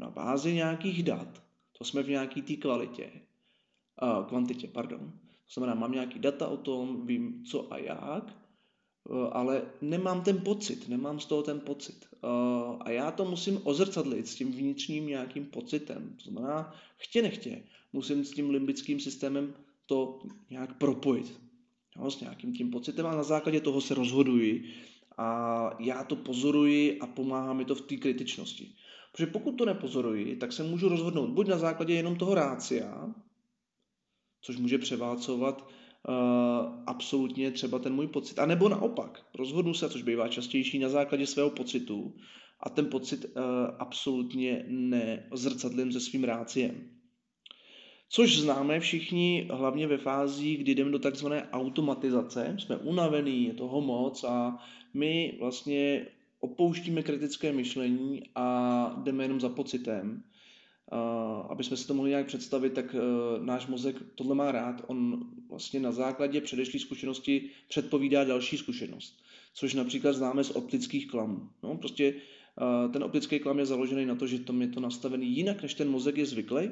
na 0.00 0.10
bázi 0.10 0.54
nějakých 0.54 1.02
dat, 1.02 1.42
to 1.78 1.84
jsme 1.84 2.02
v 2.02 2.08
nějaké 2.08 2.42
té 2.42 2.56
kvalitě, 2.56 3.10
uh, 4.02 4.24
kvantitě, 4.24 4.68
pardon. 4.68 4.98
To 4.98 5.54
znamená, 5.54 5.74
mám 5.74 5.92
nějaký 5.92 6.18
data 6.18 6.48
o 6.48 6.56
tom, 6.56 7.06
vím 7.06 7.44
co 7.44 7.72
a 7.72 7.78
jak, 7.78 8.24
uh, 9.08 9.28
ale 9.32 9.62
nemám 9.80 10.22
ten 10.22 10.38
pocit, 10.40 10.88
nemám 10.88 11.20
z 11.20 11.26
toho 11.26 11.42
ten 11.42 11.60
pocit. 11.60 12.06
Uh, 12.24 12.76
a 12.80 12.90
já 12.90 13.10
to 13.10 13.24
musím 13.24 13.60
ozrcadlit 13.64 14.28
s 14.28 14.34
tím 14.34 14.52
vnitřním 14.52 15.06
nějakým 15.06 15.44
pocitem. 15.44 16.16
To 16.24 16.30
znamená, 16.30 16.74
chtě 16.96 17.22
nechtě, 17.22 17.62
musím 17.92 18.24
s 18.24 18.30
tím 18.30 18.50
limbickým 18.50 19.00
systémem 19.00 19.54
to 19.86 20.18
nějak 20.50 20.78
propojit. 20.78 21.40
Jo, 21.96 22.10
s 22.10 22.20
nějakým 22.20 22.52
tím 22.52 22.70
pocitem 22.70 23.06
a 23.06 23.16
na 23.16 23.22
základě 23.22 23.60
toho 23.60 23.80
se 23.80 23.94
rozhoduji 23.94 24.64
a 25.18 25.70
já 25.78 26.04
to 26.04 26.16
pozoruji 26.16 27.00
a 27.00 27.06
pomáhá 27.06 27.52
mi 27.52 27.64
to 27.64 27.74
v 27.74 27.80
té 27.80 27.96
kritičnosti. 27.96 28.74
Protože 29.12 29.26
pokud 29.26 29.52
to 29.52 29.64
nepozoruji, 29.64 30.36
tak 30.36 30.52
se 30.52 30.62
můžu 30.62 30.88
rozhodnout 30.88 31.30
buď 31.30 31.48
na 31.48 31.58
základě 31.58 31.94
jenom 31.94 32.16
toho 32.16 32.34
rácia, 32.34 33.14
což 34.40 34.56
může 34.56 34.78
převálcovat 34.78 35.62
uh, 35.62 36.14
absolutně 36.86 37.50
třeba 37.50 37.78
ten 37.78 37.94
můj 37.94 38.06
pocit. 38.06 38.38
A 38.38 38.46
nebo 38.46 38.68
naopak, 38.68 39.26
rozhodnu 39.34 39.74
se, 39.74 39.90
což 39.90 40.02
bývá 40.02 40.28
častější, 40.28 40.78
na 40.78 40.88
základě 40.88 41.26
svého 41.26 41.50
pocitu 41.50 42.14
a 42.60 42.70
ten 42.70 42.86
pocit 42.86 43.24
uh, 43.24 43.42
absolutně 43.78 44.64
nezrcadlím 44.68 45.92
se 45.92 46.00
svým 46.00 46.24
ráciem. 46.24 46.90
Což 48.12 48.38
známe 48.38 48.80
všichni 48.80 49.48
hlavně 49.52 49.86
ve 49.86 49.98
fázi, 49.98 50.56
kdy 50.56 50.74
jdeme 50.74 50.90
do 50.90 50.98
takzvané 50.98 51.48
automatizace. 51.50 52.56
Jsme 52.58 52.76
unavení, 52.76 53.44
je 53.44 53.54
toho 53.54 53.80
moc 53.80 54.24
a 54.24 54.58
my 54.94 55.36
vlastně 55.40 56.06
opouštíme 56.40 57.02
kritické 57.02 57.52
myšlení 57.52 58.22
a 58.34 59.00
jdeme 59.02 59.24
jenom 59.24 59.40
za 59.40 59.48
pocitem. 59.48 60.22
Aby 61.48 61.64
jsme 61.64 61.76
si 61.76 61.86
to 61.86 61.94
mohli 61.94 62.10
nějak 62.10 62.26
představit, 62.26 62.72
tak 62.72 62.94
e, 62.94 62.98
náš 63.44 63.66
mozek 63.66 63.96
tohle 64.14 64.34
má 64.34 64.52
rád. 64.52 64.82
On 64.86 65.26
vlastně 65.48 65.80
na 65.80 65.92
základě 65.92 66.40
předešlé 66.40 66.80
zkušenosti 66.80 67.50
předpovídá 67.68 68.24
další 68.24 68.58
zkušenost, 68.58 69.22
což 69.54 69.74
například 69.74 70.12
známe 70.12 70.44
z 70.44 70.50
optických 70.50 71.06
klamů. 71.06 71.48
No, 71.62 71.76
prostě 71.76 72.04
e, 72.04 72.88
ten 72.88 73.04
optický 73.04 73.38
klam 73.38 73.58
je 73.58 73.66
založený 73.66 74.06
na 74.06 74.14
to, 74.14 74.26
že 74.26 74.38
tam 74.38 74.62
je 74.62 74.68
to 74.68 74.80
nastavený 74.80 75.36
jinak, 75.36 75.62
než 75.62 75.74
ten 75.74 75.90
mozek 75.90 76.16
je 76.16 76.26
zvyklý. 76.26 76.70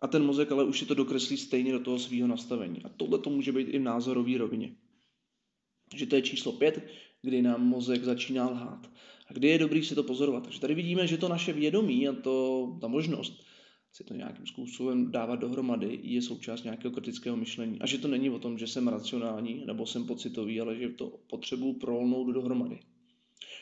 A 0.00 0.06
ten 0.06 0.24
mozek 0.24 0.52
ale 0.52 0.64
už 0.64 0.78
si 0.78 0.86
to 0.86 0.94
dokreslí 0.94 1.36
stejně 1.36 1.72
do 1.72 1.80
toho 1.80 1.98
svého 1.98 2.28
nastavení. 2.28 2.82
A 2.84 2.88
tohle 2.88 3.18
to 3.18 3.30
může 3.30 3.52
být 3.52 3.68
i 3.68 3.78
v 3.78 3.82
názorové 3.82 4.38
rovině. 4.38 4.74
Takže 5.90 6.06
to 6.06 6.16
je 6.16 6.22
číslo 6.22 6.52
pět, 6.52 6.82
kdy 7.22 7.42
nám 7.42 7.66
mozek 7.66 8.04
začíná 8.04 8.50
lhát. 8.50 8.90
A 9.28 9.32
kdy 9.32 9.48
je 9.48 9.58
dobrý 9.58 9.84
si 9.84 9.94
to 9.94 10.02
pozorovat. 10.02 10.42
Takže 10.42 10.60
tady 10.60 10.74
vidíme, 10.74 11.06
že 11.06 11.16
to 11.16 11.28
naše 11.28 11.52
vědomí 11.52 12.08
a 12.08 12.12
to, 12.12 12.66
ta 12.80 12.88
možnost 12.88 13.44
si 13.92 14.04
to 14.04 14.14
nějakým 14.14 14.46
způsobem 14.46 15.12
dávat 15.12 15.36
dohromady 15.36 16.00
je 16.02 16.22
součást 16.22 16.64
nějakého 16.64 16.92
kritického 16.92 17.36
myšlení. 17.36 17.80
A 17.80 17.86
že 17.86 17.98
to 17.98 18.08
není 18.08 18.30
o 18.30 18.38
tom, 18.38 18.58
že 18.58 18.66
jsem 18.66 18.88
racionální 18.88 19.62
nebo 19.66 19.86
jsem 19.86 20.06
pocitový, 20.06 20.60
ale 20.60 20.76
že 20.76 20.88
to 20.88 21.20
potřebuji 21.30 21.72
prolnout 21.72 22.34
dohromady. 22.34 22.78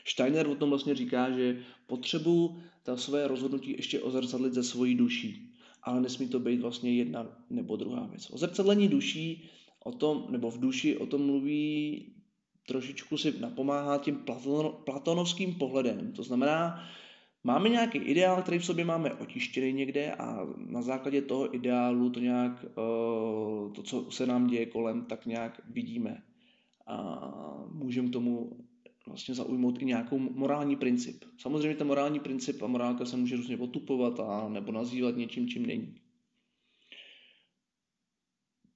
Steiner 0.09 0.47
o 0.47 0.55
tom 0.55 0.71
vlastně 0.71 0.95
říká, 0.95 1.31
že 1.31 1.63
potřebuji 1.87 2.57
ta 2.83 2.97
své 2.97 3.29
rozhodnutí 3.29 3.71
ještě 3.71 4.01
ozrcadlit 4.01 4.55
ze 4.55 4.63
svojí 4.63 4.95
duší. 4.95 5.53
Ale 5.83 6.01
nesmí 6.01 6.29
to 6.29 6.41
být 6.41 6.61
vlastně 6.61 6.95
jedna 6.95 7.45
nebo 7.51 7.77
druhá 7.77 8.07
věc. 8.07 8.31
Ozrcadlení 8.31 8.89
duší 8.89 9.49
o 9.85 9.93
tom, 9.93 10.27
nebo 10.31 10.51
v 10.51 10.61
duši 10.61 10.97
o 10.97 11.07
tom 11.07 11.27
mluví 11.27 12.16
trošičku 12.67 13.19
si 13.19 13.41
napomáhá 13.41 13.99
tím 13.99 14.25
platonovským 14.85 15.55
pohledem. 15.55 16.13
To 16.13 16.23
znamená, 16.23 16.85
máme 17.45 17.69
nějaký 17.69 17.99
ideál, 17.99 18.43
který 18.43 18.59
v 18.59 18.65
sobě 18.65 18.85
máme 18.85 19.15
otištěný 19.15 19.73
někde 19.73 20.13
a 20.13 20.47
na 20.57 20.83
základě 20.83 21.23
toho 21.23 21.55
ideálu 21.55 22.11
to 22.11 22.21
nějak, 22.21 22.65
eh, 22.65 22.75
to, 23.75 23.83
co 23.83 24.11
se 24.11 24.27
nám 24.27 24.47
děje 24.47 24.67
kolem, 24.67 25.05
tak 25.05 25.27
nějak 25.27 25.61
vidíme. 25.71 26.23
A 26.87 27.21
můžeme 27.73 28.09
tomu 28.09 28.67
vlastně 29.07 29.35
zaujmout 29.35 29.83
i 29.83 29.85
nějakou 29.85 30.19
morální 30.19 30.77
princip. 30.77 31.25
Samozřejmě 31.39 31.75
ten 31.75 31.87
morální 31.87 32.21
princip 32.21 32.63
a 32.63 32.67
morálka 32.67 33.05
se 33.05 33.17
může 33.17 33.37
různě 33.37 33.59
otupovat 33.59 34.21
a 34.21 34.49
nebo 34.49 34.73
nazývat 34.73 35.17
něčím, 35.17 35.49
čím 35.49 35.67
není. 35.67 35.95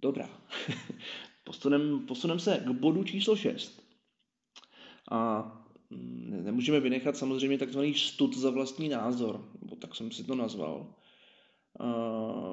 Dobrá. 0.03 0.31
Posunem, 1.51 2.07
posunem 2.07 2.39
se 2.39 2.63
k 2.67 2.71
bodu 2.71 3.05
číslo 3.05 3.37
6. 3.37 3.83
A 5.11 5.43
mm, 5.91 6.45
nemůžeme 6.45 6.81
vynechat 6.81 7.17
samozřejmě 7.17 7.59
takzvaný 7.59 7.95
stud 7.95 8.37
za 8.37 8.51
vlastní 8.51 8.89
názor, 8.89 9.49
nebo 9.63 9.77
tak 9.77 9.95
jsem 9.95 10.11
si 10.11 10.25
to 10.25 10.35
nazval. 10.35 10.95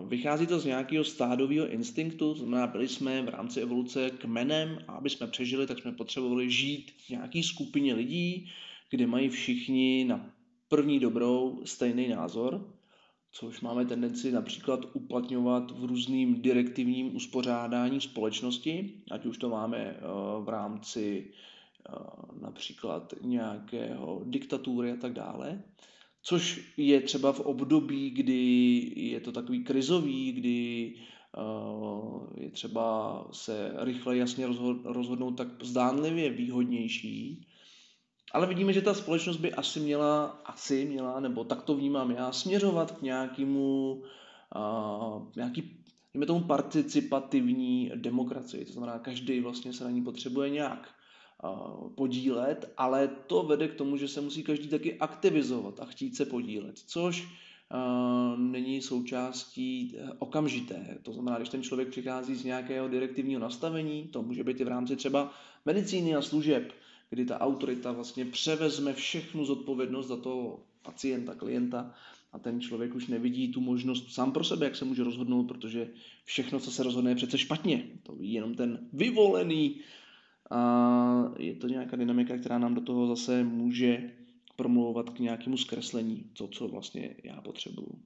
Vychází 0.08 0.48
to 0.48 0.60
z 0.60 0.66
nějakého 0.66 1.04
stádového 1.04 1.68
instinktu, 1.68 2.34
znamená, 2.34 2.68
byli 2.68 2.88
jsme 2.88 3.22
v 3.22 3.30
rámci 3.30 3.62
evoluce 3.62 4.10
kmenem 4.10 4.80
a 4.88 4.92
aby 4.92 5.10
jsme 5.10 5.28
přežili, 5.28 5.68
tak 5.68 5.80
jsme 5.80 5.92
potřebovali 5.92 6.52
žít 6.52 6.92
v 6.92 7.10
nějaké 7.10 7.44
skupině 7.44 7.94
lidí, 7.94 8.52
kde 8.90 9.08
mají 9.08 9.30
všichni 9.30 10.06
na 10.08 10.34
první 10.68 11.00
dobrou 11.00 11.62
stejný 11.66 12.08
názor 12.08 12.77
což 13.40 13.62
máme 13.62 13.86
tendenci 13.86 14.32
například 14.32 14.80
uplatňovat 14.94 15.72
v 15.72 15.86
různým 15.86 16.42
direktivním 16.42 17.16
uspořádání 17.16 18.02
společnosti, 18.02 18.94
ať 19.12 19.26
už 19.26 19.38
to 19.38 19.50
máme 19.50 19.78
eh, 19.78 20.02
v 20.42 20.50
rámci 20.50 21.32
eh, 21.90 21.94
například 22.42 23.14
nějakého 23.22 24.22
diktatury 24.26 24.92
a 24.92 24.96
tak 24.96 25.14
dále, 25.14 25.64
což 26.22 26.74
je 26.78 27.02
třeba 27.02 27.32
v 27.34 27.40
období, 27.40 28.10
kdy 28.10 28.92
je 28.96 29.20
to 29.20 29.32
takový 29.32 29.64
krizový, 29.64 30.32
kdy 30.32 30.94
eh, 31.38 32.44
je 32.44 32.50
třeba 32.52 33.28
se 33.32 33.74
rychle 33.78 34.18
jasně 34.18 34.48
rozhodnout 34.84 35.32
tak 35.32 35.48
zdánlivě 35.64 36.30
výhodnější, 36.30 37.47
ale 38.38 38.48
vidíme, 38.48 38.74
že 38.74 38.82
ta 38.82 38.94
společnost 38.94 39.38
by 39.38 39.54
asi 39.54 39.80
měla, 39.80 40.26
asi 40.46 40.86
měla, 40.86 41.20
nebo 41.20 41.44
tak 41.44 41.62
to 41.62 41.76
vnímám 41.76 42.12
já, 42.12 42.32
směřovat 42.32 42.92
k 42.92 43.02
nějakému, 43.02 43.94
uh, 44.56 45.24
nějaký, 45.36 45.84
dejme 46.14 46.26
tomu 46.26 46.40
participativní 46.40 47.92
demokracii, 47.96 48.66
to 48.66 48.72
znamená, 48.74 49.00
každý 49.00 49.40
vlastně 49.40 49.74
se 49.74 49.84
na 49.84 49.90
ní 49.90 50.02
potřebuje 50.02 50.50
nějak 50.50 50.90
podílet, 51.96 52.74
ale 52.78 53.08
to 53.28 53.44
vede 53.44 53.68
k 53.68 53.76
tomu, 53.76 53.98
že 53.98 54.08
se 54.08 54.22
musí 54.22 54.44
každý 54.44 54.68
taky 54.68 55.00
aktivizovat 55.00 55.80
a 55.80 55.86
chtít 55.86 56.16
se 56.16 56.26
podílet, 56.26 56.78
což 56.78 57.28
není 58.38 58.82
součástí 58.82 59.98
okamžité. 60.20 60.98
To 61.04 61.14
znamená, 61.14 61.38
když 61.38 61.50
ten 61.50 61.64
člověk 61.64 61.90
přichází 61.90 62.36
z 62.36 62.44
nějakého 62.44 62.88
direktivního 62.88 63.42
nastavení, 63.42 64.08
to 64.08 64.22
může 64.22 64.44
být 64.44 64.62
i 64.62 64.64
v 64.64 64.68
rámci 64.68 64.96
třeba 64.96 65.34
medicíny 65.66 66.16
a 66.16 66.22
služeb, 66.22 66.72
kdy 67.10 67.26
ta 67.26 67.40
autorita 67.40 67.92
vlastně 67.92 68.26
převezme 68.26 68.94
všechnu 68.94 69.46
zodpovědnost 69.46 70.08
za 70.08 70.18
toho 70.18 70.60
pacienta, 70.82 71.36
klienta 71.36 71.94
a 72.32 72.40
ten 72.40 72.62
člověk 72.62 72.96
už 72.96 73.08
nevidí 73.08 73.52
tu 73.52 73.62
možnost 73.62 74.14
sám 74.14 74.32
pro 74.32 74.44
sebe, 74.44 74.66
jak 74.66 74.76
se 74.76 74.86
může 74.86 75.04
rozhodnout, 75.04 75.44
protože 75.44 75.90
všechno, 76.26 76.60
co 76.60 76.72
se 76.72 76.84
rozhodne, 76.84 77.12
je 77.12 77.16
přece 77.16 77.38
špatně. 77.38 77.88
To 78.04 78.16
ví 78.16 78.34
jenom 78.34 78.56
ten 78.56 78.90
vyvolený. 78.94 79.82
A 80.52 81.34
je 81.38 81.56
to 81.56 81.68
nějaká 81.68 81.98
dynamika, 81.98 82.38
která 82.38 82.58
nám 82.58 82.76
do 82.76 82.82
toho 82.82 83.08
zase 83.08 83.44
může 83.44 84.12
promlouvat 84.56 85.10
k 85.10 85.20
nějakému 85.20 85.58
zkreslení, 85.58 86.30
to, 86.34 86.48
co 86.48 86.68
vlastně 86.68 87.16
já 87.24 87.42
potřebuju. 87.42 88.02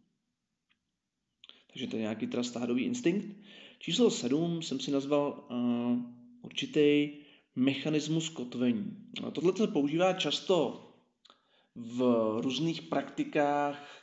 Takže 1.67 1.87
to 1.87 1.95
je 1.95 2.01
nějaký 2.01 2.27
teda 2.27 2.43
stádový 2.43 2.83
instinkt. 2.83 3.37
Číslo 3.79 4.11
7 4.11 4.61
jsem 4.61 4.79
si 4.79 4.91
nazval 4.91 5.47
uh, 5.51 5.99
určitý 6.41 7.09
mechanismus 7.55 8.29
kotvení. 8.29 8.97
A 9.27 9.31
tohle 9.31 9.57
se 9.57 9.67
používá 9.67 10.13
často 10.13 10.87
v 11.75 12.01
různých 12.41 12.81
praktikách 12.81 14.01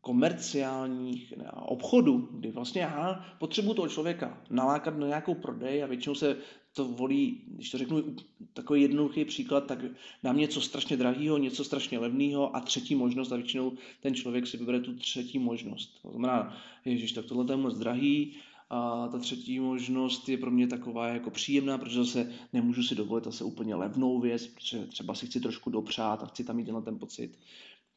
komerciálních 0.00 1.34
obchodů, 1.54 2.28
kdy 2.32 2.50
vlastně 2.50 2.82
já 2.82 3.24
potřebuji 3.38 3.74
toho 3.74 3.88
člověka 3.88 4.42
nalákat 4.50 4.98
na 4.98 5.06
nějakou 5.06 5.34
prodej 5.34 5.82
a 5.82 5.86
většinou 5.86 6.14
se 6.14 6.36
to 6.72 6.84
volí, 6.84 7.42
když 7.46 7.70
to 7.70 7.78
řeknu 7.78 8.16
takový 8.52 8.82
jednoduchý 8.82 9.24
příklad, 9.24 9.66
tak 9.66 9.78
dám 10.22 10.36
něco 10.36 10.60
strašně 10.60 10.96
drahého, 10.96 11.38
něco 11.38 11.64
strašně 11.64 11.98
levného 11.98 12.56
a 12.56 12.60
třetí 12.60 12.94
možnost 12.94 13.32
a 13.32 13.36
většinou 13.36 13.72
ten 14.00 14.14
člověk 14.14 14.46
si 14.46 14.56
vybere 14.56 14.80
tu 14.80 14.94
třetí 14.94 15.38
možnost. 15.38 16.02
To 16.02 16.10
znamená, 16.10 16.56
ježiš, 16.84 17.12
tak 17.12 17.24
tohle 17.24 17.52
je 17.52 17.56
moc 17.56 17.78
drahý, 17.78 18.36
a 18.70 19.08
ta 19.08 19.18
třetí 19.18 19.60
možnost 19.60 20.28
je 20.28 20.38
pro 20.38 20.50
mě 20.50 20.66
taková 20.66 21.08
jako 21.08 21.30
příjemná, 21.30 21.78
protože 21.78 22.04
zase 22.04 22.32
nemůžu 22.52 22.82
si 22.82 22.94
dovolit 22.94 23.24
zase 23.24 23.44
úplně 23.44 23.74
levnou 23.74 24.20
věc, 24.20 24.46
protože 24.46 24.86
třeba 24.86 25.14
si 25.14 25.26
chci 25.26 25.40
trošku 25.40 25.70
dopřát 25.70 26.22
a 26.22 26.26
chci 26.26 26.44
tam 26.44 26.56
mít 26.56 26.68
na 26.68 26.80
ten 26.80 26.98
pocit. 26.98 27.38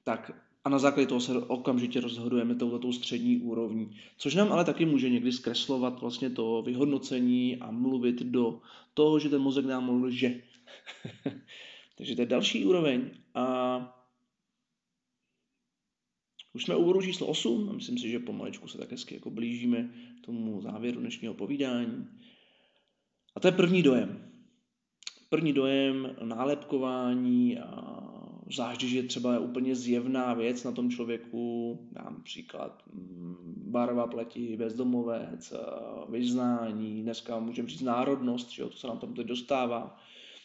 Tak 0.04 0.32
a 0.66 0.70
na 0.70 0.80
základě 0.80 1.08
toho 1.08 1.22
se 1.22 1.38
okamžitě 1.38 2.02
rozhodujeme 2.02 2.56
touto 2.56 2.94
střední 2.94 3.38
úrovní. 3.38 3.96
Což 4.18 4.36
nám 4.36 4.52
ale 4.52 4.66
taky 4.66 4.86
může 4.86 5.10
někdy 5.10 5.32
zkreslovat 5.32 6.02
vlastně 6.02 6.30
to 6.30 6.62
vyhodnocení 6.62 7.58
a 7.58 7.72
mluvit 7.72 8.22
do 8.24 8.62
toho, 8.94 9.20
že 9.20 9.30
ten 9.30 9.42
mozek 9.42 9.66
nám 9.66 10.04
lže. 10.04 10.42
Takže 11.98 12.16
to 12.16 12.22
je 12.22 12.26
další 12.26 12.66
úroveň. 12.66 13.10
A 13.36 14.03
už 16.54 16.64
jsme 16.64 16.76
u 16.76 16.84
bodu 16.84 17.02
číslo 17.02 17.28
8 17.28 17.70
a 17.70 17.74
myslím 17.74 17.98
si, 17.98 18.10
že 18.10 18.20
pomalečku 18.20 18.68
se 18.68 18.78
tak 18.78 18.92
hezky 18.92 19.16
jako 19.16 19.30
blížíme 19.30 19.90
tomu 20.22 20.62
závěru 20.62 21.00
dnešního 21.00 21.34
povídání. 21.34 22.08
A 23.36 23.40
to 23.40 23.48
je 23.48 23.52
první 23.52 23.84
dojem. 23.84 24.30
První 25.30 25.54
dojem 25.54 26.16
nálepkování 26.24 27.60
a 27.60 28.00
zvlášť, 28.54 28.82
když 28.82 28.92
je 28.92 29.04
třeba 29.04 29.40
úplně 29.40 29.76
zjevná 29.76 30.34
věc 30.34 30.64
na 30.64 30.72
tom 30.72 30.90
člověku, 30.90 31.80
dám 31.92 32.22
příklad, 32.24 32.84
mm, 32.94 33.64
barva 33.68 34.08
pleti, 34.08 34.58
bezdomovec, 34.58 35.54
vyznání, 36.10 37.02
dneska 37.02 37.40
můžeme 37.40 37.70
říct 37.70 37.82
národnost, 37.82 38.52
že 38.52 38.64
to 38.64 38.78
se 38.78 38.88
nám 38.88 39.00
tam 39.00 39.14
teď 39.14 39.28
dostává, 39.28 40.00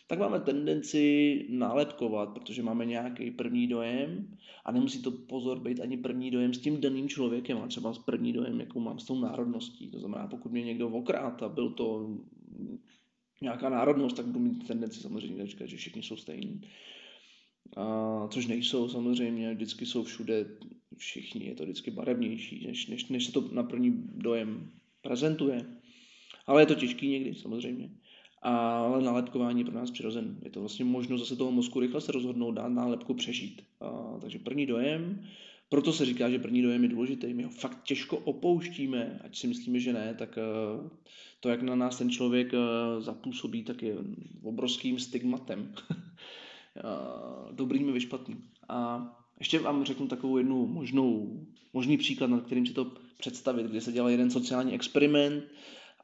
tak 0.09 0.19
máme 0.19 0.41
tendenci 0.41 1.47
nálepkovat, 1.49 2.29
protože 2.35 2.63
máme 2.63 2.87
nějaký 2.87 3.31
první 3.31 3.67
dojem 3.67 4.37
a 4.65 4.73
nemusí 4.73 5.03
to 5.03 5.11
pozor 5.11 5.61
být 5.61 5.81
ani 5.81 5.97
první 5.97 6.31
dojem 6.31 6.55
s 6.55 6.59
tím 6.59 6.81
daným 6.81 7.09
člověkem, 7.09 7.59
ale 7.59 7.69
třeba 7.69 7.93
s 7.93 7.99
první 7.99 8.33
dojem, 8.33 8.61
jakou 8.61 8.81
mám 8.81 8.99
s 8.99 9.05
tou 9.05 9.21
národností. 9.21 9.91
To 9.91 9.99
znamená, 9.99 10.27
pokud 10.27 10.53
mě 10.53 10.65
někdo 10.65 10.89
okrát 10.89 11.43
a 11.43 11.49
byl 11.49 11.71
to 11.71 12.17
nějaká 13.43 13.69
národnost, 13.69 14.17
tak 14.17 14.27
budu 14.27 14.41
mít 14.41 14.67
tendenci 14.67 15.01
samozřejmě 15.01 15.47
říkat, 15.47 15.67
že 15.69 15.77
všichni 15.77 16.03
jsou 16.03 16.17
stejní. 16.17 16.61
A, 17.77 18.29
což 18.29 18.47
nejsou 18.47 18.89
samozřejmě, 18.89 19.55
vždycky 19.55 19.87
jsou 19.87 20.03
všude 20.03 20.47
všichni, 20.97 21.47
je 21.47 21.55
to 21.55 21.63
vždycky 21.63 21.91
barevnější, 21.91 22.67
než, 22.67 22.87
než, 22.87 23.09
než 23.09 23.27
se 23.27 23.33
to 23.33 23.49
na 23.53 23.63
první 23.63 24.03
dojem 24.15 24.71
prezentuje. 25.03 25.67
Ale 26.47 26.63
je 26.63 26.67
to 26.67 26.75
těžký 26.75 27.09
někdy, 27.09 27.35
samozřejmě. 27.35 27.91
Ale 28.43 29.03
nálepkování 29.03 29.61
je 29.61 29.65
pro 29.65 29.75
nás 29.75 29.91
přirozen. 29.91 30.39
Je 30.43 30.51
to 30.51 30.61
vlastně 30.61 30.85
možnost 30.85 31.21
zase 31.21 31.37
toho 31.37 31.53
mozku 31.53 31.81
rychle 31.81 32.01
se 32.01 32.13
rozhodnout, 32.13 32.53
dát 32.53 32.69
nálepku, 32.69 33.15
přežít. 33.15 33.63
A, 33.81 34.19
takže 34.21 34.39
první 34.39 34.67
dojem, 34.67 35.25
proto 35.69 35.93
se 35.93 36.05
říká, 36.05 36.31
že 36.31 36.39
první 36.39 36.63
dojem 36.63 36.83
je 36.83 36.89
důležitý. 36.89 37.35
My 37.35 37.43
ho 37.43 37.51
fakt 37.51 37.83
těžko 37.83 38.17
opouštíme, 38.17 39.21
ať 39.25 39.39
si 39.39 39.47
myslíme, 39.47 39.81
že 39.81 39.93
ne, 39.93 40.15
tak 40.19 40.39
uh, 40.39 40.89
to, 41.41 41.49
jak 41.49 41.63
na 41.63 41.75
nás 41.75 41.99
ten 41.99 42.11
člověk 42.11 42.53
uh, 42.53 43.03
zapůsobí, 43.03 43.65
tak 43.65 43.83
je 43.83 43.95
obrovským 44.43 44.99
stigmatem. 44.99 45.73
dobrým 47.53 47.97
i 47.97 48.01
špatným. 48.01 48.43
A 48.69 49.09
ještě 49.39 49.59
vám 49.59 49.85
řeknu 49.85 50.09
takovou 50.09 50.39
jednu 50.39 50.67
možnou, 50.67 51.41
možný 51.73 51.99
příklad, 51.99 52.31
nad 52.31 52.45
kterým 52.45 52.67
si 52.67 52.73
to 52.73 52.93
představit, 53.19 53.67
kde 53.67 53.81
se 53.81 53.93
dělal 53.93 54.11
jeden 54.11 54.31
sociální 54.31 54.75
experiment 54.75 55.45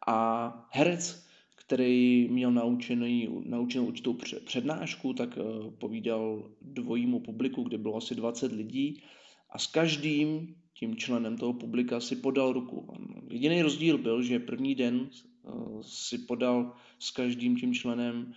a 0.07 0.69
herec, 0.71 1.27
který 1.67 2.29
měl 2.29 2.53
naučený, 2.53 3.29
naučenou 3.45 3.87
určitou 3.87 4.17
přednášku, 4.45 5.13
tak 5.13 5.39
eh, 5.39 5.71
povídal 5.79 6.51
dvojímu 6.63 7.21
publiku, 7.21 7.63
kde 7.63 7.79
bylo 7.79 7.97
asi 7.97 8.15
20 8.15 8.53
lidí 8.53 9.03
a 9.51 9.59
s 9.59 9.67
každým 9.67 10.55
tím 10.75 10.97
členem 10.97 11.37
toho 11.37 11.53
publika 11.53 12.01
si 12.01 12.17
podal 12.17 12.53
ruku. 12.53 12.87
Jediný 13.31 13.63
rozdíl 13.63 13.99
byl, 13.99 14.23
že 14.23 14.39
první 14.39 14.75
den 14.75 15.09
eh, 15.11 15.51
si 15.83 16.19
podal 16.19 16.73
s 16.99 17.11
každým 17.11 17.57
tím 17.57 17.75
členem 17.75 18.35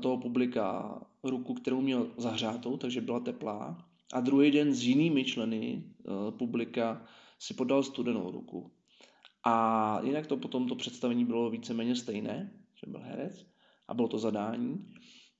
toho 0.00 0.18
publika 0.18 0.98
ruku, 1.22 1.54
kterou 1.54 1.80
měl 1.80 2.10
zahřátou, 2.16 2.76
takže 2.76 3.00
byla 3.00 3.20
teplá. 3.20 3.86
A 4.12 4.20
druhý 4.20 4.50
den 4.50 4.74
s 4.74 4.84
jinými 4.84 5.24
členy 5.24 5.84
eh, 5.84 6.10
publika 6.30 7.06
si 7.38 7.54
podal 7.54 7.82
studenou 7.82 8.30
ruku. 8.30 8.70
A 9.44 10.00
jinak 10.04 10.26
to 10.26 10.36
potom 10.36 10.68
to 10.68 10.74
představení 10.74 11.24
bylo 11.24 11.50
víceméně 11.50 11.96
stejné, 11.96 12.52
že 12.84 12.90
byl 12.90 13.00
herec 13.00 13.46
a 13.88 13.94
bylo 13.94 14.08
to 14.08 14.18
zadání. 14.18 14.92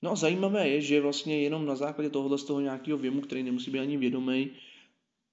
No 0.02 0.10
a 0.10 0.16
zajímavé 0.16 0.68
je, 0.68 0.80
že 0.80 1.00
vlastně 1.00 1.42
jenom 1.42 1.66
na 1.66 1.76
základě 1.76 2.10
tohohle 2.10 2.38
z 2.38 2.44
toho 2.44 2.60
nějakého 2.60 2.98
věmu, 2.98 3.20
který 3.20 3.42
nemusí 3.42 3.70
být 3.70 3.78
ani 3.78 3.96
vědomý, 3.96 4.50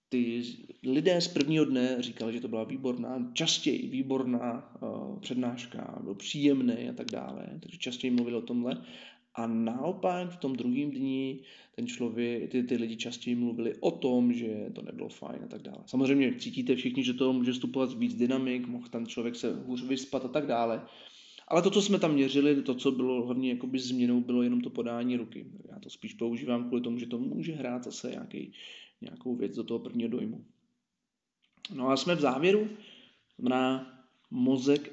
ty 0.09 0.43
lidé 0.83 1.21
z 1.21 1.27
prvního 1.27 1.65
dne 1.65 1.95
říkali, 1.99 2.33
že 2.33 2.41
to 2.41 2.47
byla 2.47 2.63
výborná, 2.63 3.31
častěji 3.33 3.87
výborná 3.87 4.75
uh, 4.81 5.19
přednáška, 5.19 5.99
byl 6.03 6.15
příjemný 6.15 6.89
a 6.89 6.93
tak 6.93 7.11
dále, 7.11 7.47
takže 7.59 7.77
častěji 7.77 8.11
mluvili 8.11 8.35
o 8.35 8.41
tomhle. 8.41 8.81
A 9.35 9.47
naopak 9.47 10.29
v 10.29 10.37
tom 10.37 10.55
druhém 10.55 10.91
dni 10.91 11.39
ten 11.75 11.87
člověk, 11.87 12.51
ty, 12.51 12.63
ty 12.63 12.75
lidi 12.75 12.95
častěji 12.95 13.35
mluvili 13.35 13.75
o 13.79 13.91
tom, 13.91 14.33
že 14.33 14.69
to 14.73 14.81
nebylo 14.81 15.09
fajn 15.09 15.39
a 15.43 15.47
tak 15.47 15.61
dále. 15.61 15.83
Samozřejmě 15.85 16.35
cítíte 16.39 16.75
všichni, 16.75 17.03
že 17.03 17.13
to 17.13 17.33
může 17.33 17.51
vstupovat 17.51 17.93
víc 17.93 18.15
dynamik, 18.15 18.67
mohl 18.67 18.87
ten 18.87 19.07
člověk 19.07 19.35
se 19.35 19.55
hůř 19.65 19.83
vyspat 19.83 20.25
a 20.25 20.27
tak 20.27 20.45
dále. 20.45 20.81
Ale 21.47 21.61
to, 21.61 21.71
co 21.71 21.81
jsme 21.81 21.99
tam 21.99 22.13
měřili, 22.13 22.61
to, 22.61 22.75
co 22.75 22.91
bylo 22.91 23.25
hlavně 23.25 23.49
jakoby 23.49 23.79
změnou, 23.79 24.21
bylo 24.21 24.43
jenom 24.43 24.61
to 24.61 24.69
podání 24.69 25.17
ruky. 25.17 25.45
Já 25.71 25.79
to 25.79 25.89
spíš 25.89 26.13
používám 26.13 26.67
kvůli 26.67 26.81
tomu, 26.81 26.99
že 26.99 27.05
to 27.05 27.19
může 27.19 27.53
hrát 27.53 27.83
zase 27.83 28.09
nějaký, 28.09 28.53
nějakou 29.01 29.35
věc 29.35 29.55
do 29.55 29.63
toho 29.63 29.79
prvního 29.79 30.09
dojmu. 30.09 30.45
No 31.75 31.89
a 31.89 31.97
jsme 31.97 32.15
v 32.15 32.19
závěru, 32.19 32.69
znamená, 33.37 33.93
mozek 34.31 34.91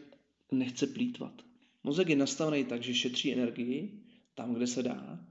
nechce 0.52 0.86
plítvat. 0.86 1.42
Mozek 1.84 2.08
je 2.08 2.16
nastavený 2.16 2.64
tak, 2.64 2.82
že 2.82 2.94
šetří 2.94 3.32
energii 3.32 4.00
tam, 4.34 4.54
kde 4.54 4.66
se 4.66 4.82
dá. 4.82 5.26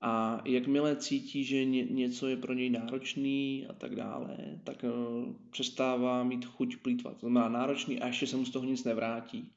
A 0.00 0.42
jakmile 0.44 0.96
cítí, 0.96 1.44
že 1.44 1.64
ně, 1.64 1.84
něco 1.84 2.26
je 2.26 2.36
pro 2.36 2.52
něj 2.52 2.70
náročný 2.70 3.66
a 3.68 3.72
tak 3.72 3.94
dále, 3.94 4.60
tak 4.64 4.84
uh, 4.84 5.34
přestává 5.50 6.24
mít 6.24 6.44
chuť 6.44 6.76
plítvat. 6.76 7.16
To 7.20 7.26
znamená 7.26 7.48
náročný 7.48 8.00
a 8.00 8.06
ještě 8.06 8.26
se 8.26 8.36
mu 8.36 8.44
z 8.44 8.50
toho 8.50 8.64
nic 8.64 8.84
nevrátí. 8.84 9.52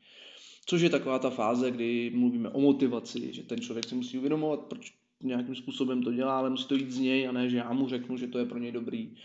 Což 0.66 0.82
je 0.82 0.90
taková 0.90 1.20
ta 1.20 1.30
fáze, 1.30 1.72
kdy 1.72 2.12
mluvíme 2.16 2.50
o 2.50 2.60
motivaci, 2.60 3.34
že 3.34 3.44
ten 3.44 3.62
člověk 3.62 3.86
si 3.86 3.96
musí 3.96 4.18
uvědomovat, 4.18 4.60
proč 4.60 4.94
nějakým 5.24 5.56
způsobem 5.56 6.04
to 6.04 6.12
dělá, 6.12 6.38
ale 6.38 6.50
musí 6.50 6.68
to 6.68 6.76
jít 6.76 6.92
z 6.92 7.00
něj 7.00 7.28
a 7.28 7.32
ne, 7.32 7.50
že 7.50 7.58
já 7.58 7.74
mu 7.74 7.88
řeknu, 7.88 8.18
že 8.18 8.28
to 8.28 8.40
je 8.40 8.46
pro 8.46 8.60
něj 8.60 8.72
dobrý. 8.72 9.16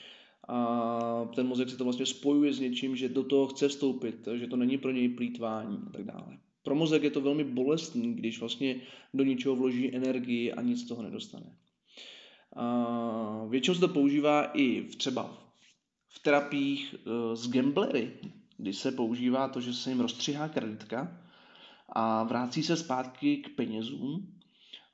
A 0.48 1.28
ten 1.34 1.46
mozek 1.46 1.70
se 1.70 1.76
to 1.76 1.84
vlastně 1.84 2.06
spojuje 2.06 2.52
s 2.52 2.60
něčím, 2.60 2.96
že 2.96 3.08
do 3.08 3.24
toho 3.24 3.46
chce 3.46 3.68
vstoupit, 3.68 4.28
že 4.34 4.46
to 4.46 4.56
není 4.56 4.78
pro 4.78 4.90
něj 4.90 5.08
plítvání 5.08 5.78
a 5.86 5.90
tak 5.90 6.04
dále. 6.04 6.38
Pro 6.62 6.74
mozek 6.74 7.02
je 7.02 7.10
to 7.10 7.20
velmi 7.20 7.44
bolestný, 7.44 8.14
když 8.14 8.40
vlastně 8.40 8.80
do 9.14 9.24
něčeho 9.24 9.56
vloží 9.56 9.94
energii 9.94 10.52
a 10.52 10.62
nic 10.62 10.80
z 10.80 10.88
toho 10.88 11.02
nedostane. 11.02 11.56
A 12.56 13.46
většinou 13.48 13.74
se 13.74 13.80
to 13.80 13.88
používá 13.88 14.44
i 14.44 14.80
v 14.80 14.96
třeba 14.96 15.38
v 16.08 16.18
terapiích 16.18 16.94
s 17.34 17.46
e, 17.46 17.50
gamblery, 17.50 18.10
kdy 18.56 18.72
se 18.72 18.92
používá 18.92 19.48
to, 19.48 19.60
že 19.60 19.74
se 19.74 19.90
jim 19.90 20.00
rozstřihá 20.00 20.48
kreditka 20.48 21.25
a 21.88 22.22
vrací 22.22 22.62
se 22.62 22.76
zpátky 22.76 23.36
k 23.36 23.48
penězům. 23.56 24.32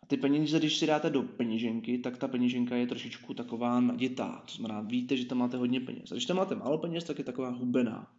A 0.03 0.07
ty 0.07 0.17
peníze, 0.17 0.59
když 0.59 0.77
si 0.77 0.87
dáte 0.87 1.11
do 1.11 1.23
peněženky, 1.23 1.99
tak 1.99 2.19
ta 2.19 2.29
peněženka 2.29 2.77
je 2.77 2.87
trošičku 2.87 3.35
taková 3.35 3.81
naditá. 3.81 4.43
To 4.47 4.55
znamená, 4.55 4.81
víte, 4.81 5.17
že 5.17 5.27
tam 5.27 5.39
máte 5.39 5.57
hodně 5.57 5.81
peněz. 5.81 6.13
A 6.13 6.15
když 6.15 6.27
tam 6.27 6.37
máte 6.37 6.55
málo 6.55 6.79
peněz, 6.79 7.05
tak 7.05 7.19
je 7.19 7.25
taková 7.25 7.49
hubená. 7.49 8.11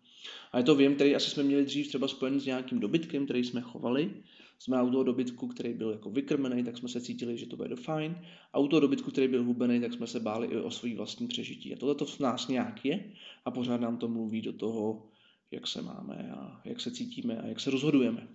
A 0.51 0.57
je 0.57 0.63
to 0.63 0.75
věm, 0.75 0.95
který 0.95 1.15
asi 1.15 1.29
jsme 1.29 1.43
měli 1.43 1.65
dřív 1.65 1.87
třeba 1.87 2.07
spojený 2.07 2.39
s 2.39 2.45
nějakým 2.45 2.79
dobytkem, 2.79 3.25
který 3.25 3.43
jsme 3.43 3.61
chovali. 3.61 4.11
Jsme 4.59 4.83
u 4.83 4.89
toho 4.89 5.03
dobytku, 5.03 5.47
který 5.47 5.73
byl 5.73 5.91
jako 5.91 6.09
vykrmený, 6.09 6.63
tak 6.63 6.77
jsme 6.77 6.89
se 6.89 7.01
cítili, 7.01 7.37
že 7.37 7.45
to 7.45 7.57
bude 7.57 7.75
fajn. 7.75 8.15
A 8.53 8.59
u 8.59 8.67
toho 8.67 8.79
dobytku, 8.79 9.11
který 9.11 9.27
byl 9.27 9.43
hubený, 9.43 9.81
tak 9.81 9.93
jsme 9.93 10.07
se 10.07 10.19
báli 10.19 10.47
i 10.47 10.57
o 10.57 10.71
svůj 10.71 10.95
vlastní 10.95 11.27
přežití. 11.27 11.73
A 11.73 11.77
tohle 11.77 11.95
to 11.95 12.05
v 12.05 12.19
nás 12.19 12.47
nějak 12.47 12.85
je 12.85 13.11
a 13.45 13.51
pořád 13.51 13.81
nám 13.81 13.97
to 13.97 14.07
mluví 14.07 14.41
do 14.41 14.53
toho, 14.53 15.07
jak 15.51 15.67
se 15.67 15.81
máme 15.81 16.31
a 16.37 16.61
jak 16.65 16.81
se 16.81 16.91
cítíme 16.91 17.41
a 17.41 17.47
jak 17.47 17.59
se 17.59 17.71
rozhodujeme. 17.71 18.27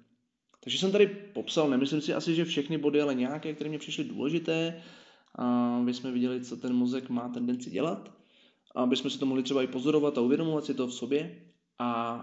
Takže 0.60 0.78
jsem 0.78 0.92
tady 0.92 1.06
popsal, 1.06 1.70
nemyslím 1.70 2.00
si 2.00 2.14
asi, 2.14 2.34
že 2.34 2.44
všechny 2.44 2.78
body, 2.78 3.00
ale 3.00 3.14
nějaké, 3.14 3.54
které 3.54 3.70
mě 3.70 3.78
přišly 3.78 4.04
důležité, 4.04 4.82
aby 5.80 5.94
jsme 5.94 6.12
viděli, 6.12 6.44
co 6.44 6.56
ten 6.56 6.72
mozek 6.72 7.08
má 7.08 7.28
tendenci 7.28 7.70
dělat, 7.70 8.12
aby 8.74 8.96
jsme 8.96 9.10
si 9.10 9.18
to 9.18 9.26
mohli 9.26 9.42
třeba 9.42 9.62
i 9.62 9.66
pozorovat 9.66 10.18
a 10.18 10.20
uvědomovat 10.20 10.64
si 10.64 10.74
to 10.74 10.86
v 10.86 10.94
sobě. 10.94 11.42
A 11.78 12.20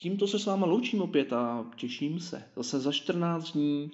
tímto 0.00 0.26
se 0.26 0.38
s 0.38 0.46
váma 0.46 0.66
loučím 0.66 1.02
opět 1.02 1.32
a 1.32 1.70
těším 1.76 2.20
se. 2.20 2.50
Zase 2.56 2.80
za 2.80 2.92
14 2.92 3.52
dní 3.52 3.90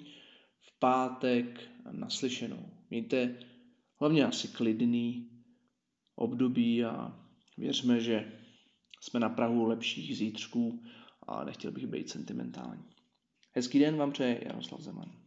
v 0.61 0.79
pátek 0.79 1.61
naslyšenou. 1.91 2.69
Mějte 2.89 3.39
hlavně 3.99 4.25
asi 4.25 4.47
klidný 4.47 5.29
období 6.15 6.83
a 6.83 7.19
věřme, 7.57 7.99
že 7.99 8.31
jsme 9.01 9.19
na 9.19 9.29
Prahu 9.29 9.65
lepších 9.65 10.17
zítřků 10.17 10.83
a 11.27 11.43
nechtěl 11.43 11.71
bych 11.71 11.87
být 11.87 12.09
sentimentální. 12.09 12.94
Hezký 13.55 13.79
den 13.79 13.97
vám 13.97 14.11
přeje 14.11 14.41
Jaroslav 14.45 14.81
Zeman. 14.81 15.24